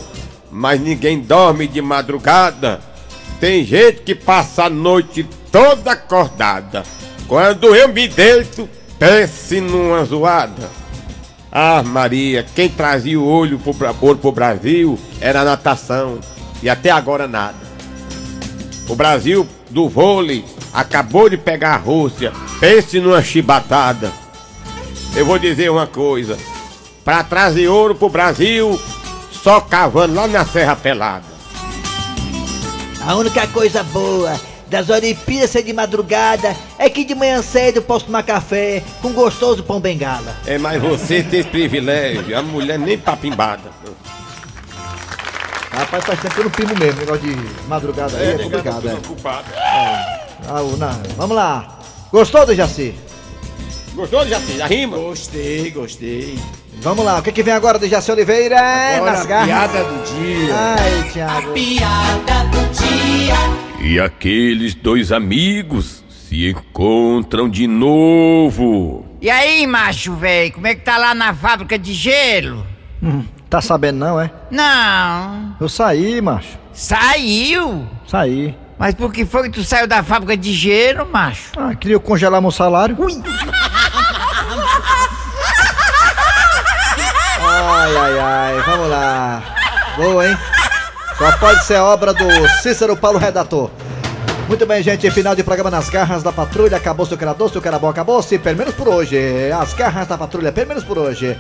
mas 0.53 0.79
ninguém 0.81 1.19
dorme 1.21 1.67
de 1.67 1.81
madrugada. 1.81 2.81
Tem 3.41 3.65
gente 3.65 4.03
que 4.03 4.15
passa 4.15 4.65
a 4.65 4.71
noite 4.71 5.27
toda 5.53 5.93
acordada. 5.93 6.83
Quando 7.29 7.75
eu 7.75 7.89
me 7.89 8.09
deito, 8.09 8.69
pense 8.99 9.61
numa 9.61 10.05
zoada. 10.05 10.69
Ah, 11.51 11.83
Maria, 11.83 12.45
quem 12.55 12.69
trazia 12.69 13.19
o 13.19 13.27
olho 13.27 13.59
pro, 13.59 13.75
ouro 14.01 14.19
pro 14.19 14.33
Brasil 14.33 14.99
era 15.21 15.43
a 15.43 15.45
natação. 15.45 16.19
E 16.63 16.69
até 16.69 16.91
agora 16.91 17.29
nada. 17.29 17.69
O 18.89 18.97
Brasil 18.97 19.47
do 19.71 19.89
vôlei 19.89 20.45
acabou 20.73 21.29
de 21.29 21.37
pegar 21.37 21.75
a 21.75 21.77
Rússia. 21.77 22.33
Pense 22.59 22.99
numa 22.99 23.23
chibatada. 23.23 24.13
Eu 25.15 25.25
vou 25.25 25.39
dizer 25.39 25.71
uma 25.71 25.87
coisa. 25.87 26.37
Pra 27.05 27.23
trazer 27.23 27.69
ouro 27.69 27.95
pro 27.95 28.09
Brasil, 28.09 28.81
só 29.31 29.61
cavando 29.61 30.15
lá 30.15 30.27
na 30.27 30.45
Serra 30.45 30.75
Pelada. 30.75 31.28
A 33.05 33.15
única 33.17 33.47
coisa 33.49 33.83
boa 33.83 34.39
das 34.69 34.91
Olimpíadas 34.91 35.51
ser 35.51 35.63
de 35.63 35.73
madrugada 35.73 36.55
é 36.79 36.91
que 36.91 37.05
de 37.05 37.15
manhã 37.15 37.41
cedo 37.41 37.77
eu 37.77 37.83
posso 37.83 38.07
tomar 38.07 38.23
café 38.23 38.83
com 39.01 39.13
gostoso 39.13 39.63
pão 39.63 39.81
bengala. 39.81 40.37
É, 40.47 40.59
mas 40.59 40.81
você 40.83 41.23
tem 41.23 41.41
esse 41.41 41.49
privilégio. 41.49 42.37
A 42.37 42.43
mulher 42.43 42.79
nem 42.79 42.99
papimbada. 42.99 43.71
Rapaz, 45.71 46.05
faz 46.05 46.21
tempo 46.21 46.35
que 46.35 46.41
eu 46.41 46.45
não 46.45 46.51
pimo 46.51 46.75
mesmo, 46.79 47.01
negócio 47.01 47.23
de 47.23 47.37
madrugada 47.69 48.17
aí, 48.19 48.29
é, 48.35 48.39
complicado, 48.39 48.89
é. 48.89 48.97
Ah, 50.49 50.61
o- 50.63 50.77
não, 50.77 51.03
vamos 51.17 51.37
lá. 51.37 51.79
Gostou 52.11 52.45
do 52.45 52.55
Jaci? 52.55 52.95
Gostou 53.95 54.25
do 54.25 54.29
Jaci? 54.31 54.61
A 54.61 54.67
rima? 54.67 54.97
Gostei, 54.97 55.71
gostei. 55.71 56.39
Vamos 56.81 57.05
lá, 57.05 57.19
o 57.19 57.23
que, 57.23 57.33
que 57.33 57.43
vem 57.43 57.53
agora 57.53 57.79
do 57.79 57.89
Jaci 57.89 58.11
Oliveira? 58.13 58.59
Agora 58.97 59.11
Nas 59.13 59.21
a 59.23 59.25
garras. 59.27 59.47
piada 59.47 59.85
do 59.85 60.05
dia. 60.05 60.55
Ai, 60.55 61.11
Thiago. 61.13 61.53
Piada 61.53 62.45
do 62.51 62.69
dia. 62.73 63.35
E 63.89 64.01
aqueles 64.01 64.75
dois 64.75 65.11
amigos 65.11 66.05
se 66.09 66.49
encontram 66.51 67.49
de 67.49 67.67
novo. 67.67 69.05
E 69.21 69.29
aí, 69.29 69.67
macho, 69.67 70.15
velho, 70.15 70.53
como 70.53 70.67
é 70.69 70.75
que 70.75 70.83
tá 70.83 70.97
lá 70.97 71.15
na 71.15 71.35
fábrica 71.35 71.77
de 71.79 71.93
gelo? 71.93 72.65
Hum, 73.03 73.25
tá 73.51 73.61
sabendo 73.61 73.99
não, 73.99 74.21
é? 74.21 74.31
Não. 74.51 75.57
Eu 75.61 75.69
saí, 75.69 76.21
macho. 76.21 76.59
Saiu? 76.73 77.87
Saí. 78.07 78.55
Mas 78.79 78.95
por 78.95 79.13
que 79.13 79.25
foi 79.27 79.45
que 79.45 79.51
tu 79.59 79.65
saiu 79.65 79.89
da 79.89 80.05
fábrica 80.05 80.37
de 80.37 80.53
gelo, 80.53 81.09
macho? 81.11 81.51
Ah, 81.57 81.75
queria 81.75 81.99
congelar 81.99 82.41
meu 82.41 82.53
salário. 82.53 82.97
Ai, 87.61 87.97
ai, 87.97 88.19
ai, 88.21 88.63
vamos 88.63 88.89
lá. 88.89 89.43
Boa, 89.97 90.29
hein? 90.29 90.39
Só 91.19 91.33
pode 91.39 91.65
ser 91.65 91.79
obra 91.79 92.15
do 92.15 92.49
Cícero 92.63 92.97
Paulo 92.97 93.19
Redator. 93.19 93.69
Muito 94.47 94.65
bem, 94.65 94.81
gente, 94.81 95.11
final 95.11 95.35
de 95.35 95.43
programa 95.43 95.69
nas 95.69 95.91
garras 95.91 96.23
da 96.23 96.31
patrulha. 96.31 96.77
Acabou 96.77 97.05
se 97.05 97.15
o 97.15 97.35
doce, 97.35 97.59
o 97.59 97.89
acabou-se. 97.89 98.39
Pelo 98.39 98.59
menos 98.59 98.75
por 98.75 98.89
hoje. 98.89 99.51
As 99.51 99.75
garras 99.75 100.07
da 100.07 100.17
patrulha, 100.17 100.53
pelo 100.53 100.69
menos 100.69 100.85
por 100.85 100.99
hoje. 100.99 101.37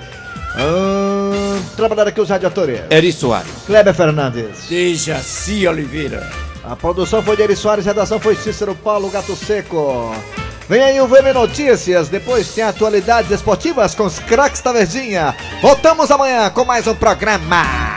Hum, 0.58 1.62
trabalhar 1.76 2.08
aqui 2.08 2.20
os 2.20 2.28
radiadores. 2.28 2.80
Eri 2.90 3.12
Soares. 3.12 3.52
Kleber 3.64 3.94
Fernandes. 3.94 4.68
Dejaci 4.68 5.68
Oliveira. 5.68 6.28
A 6.64 6.74
produção 6.74 7.22
foi 7.22 7.36
de 7.36 7.42
Eri 7.42 7.54
Soares, 7.56 7.86
a 7.86 7.90
redação 7.90 8.18
foi 8.18 8.34
Cícero 8.34 8.74
Paulo 8.74 9.08
Gato 9.08 9.36
Seco. 9.36 10.12
Vem 10.68 10.82
aí 10.82 11.00
o 11.00 11.08
VM 11.08 11.32
Notícias, 11.32 12.10
depois 12.10 12.52
tem 12.54 12.62
atualidades 12.62 13.30
esportivas 13.30 13.94
com 13.94 14.04
os 14.04 14.18
craques 14.18 14.60
da 14.60 14.70
Verdinha. 14.70 15.34
Voltamos 15.62 16.10
amanhã 16.10 16.50
com 16.50 16.62
mais 16.62 16.86
um 16.86 16.94
programa. 16.94 17.87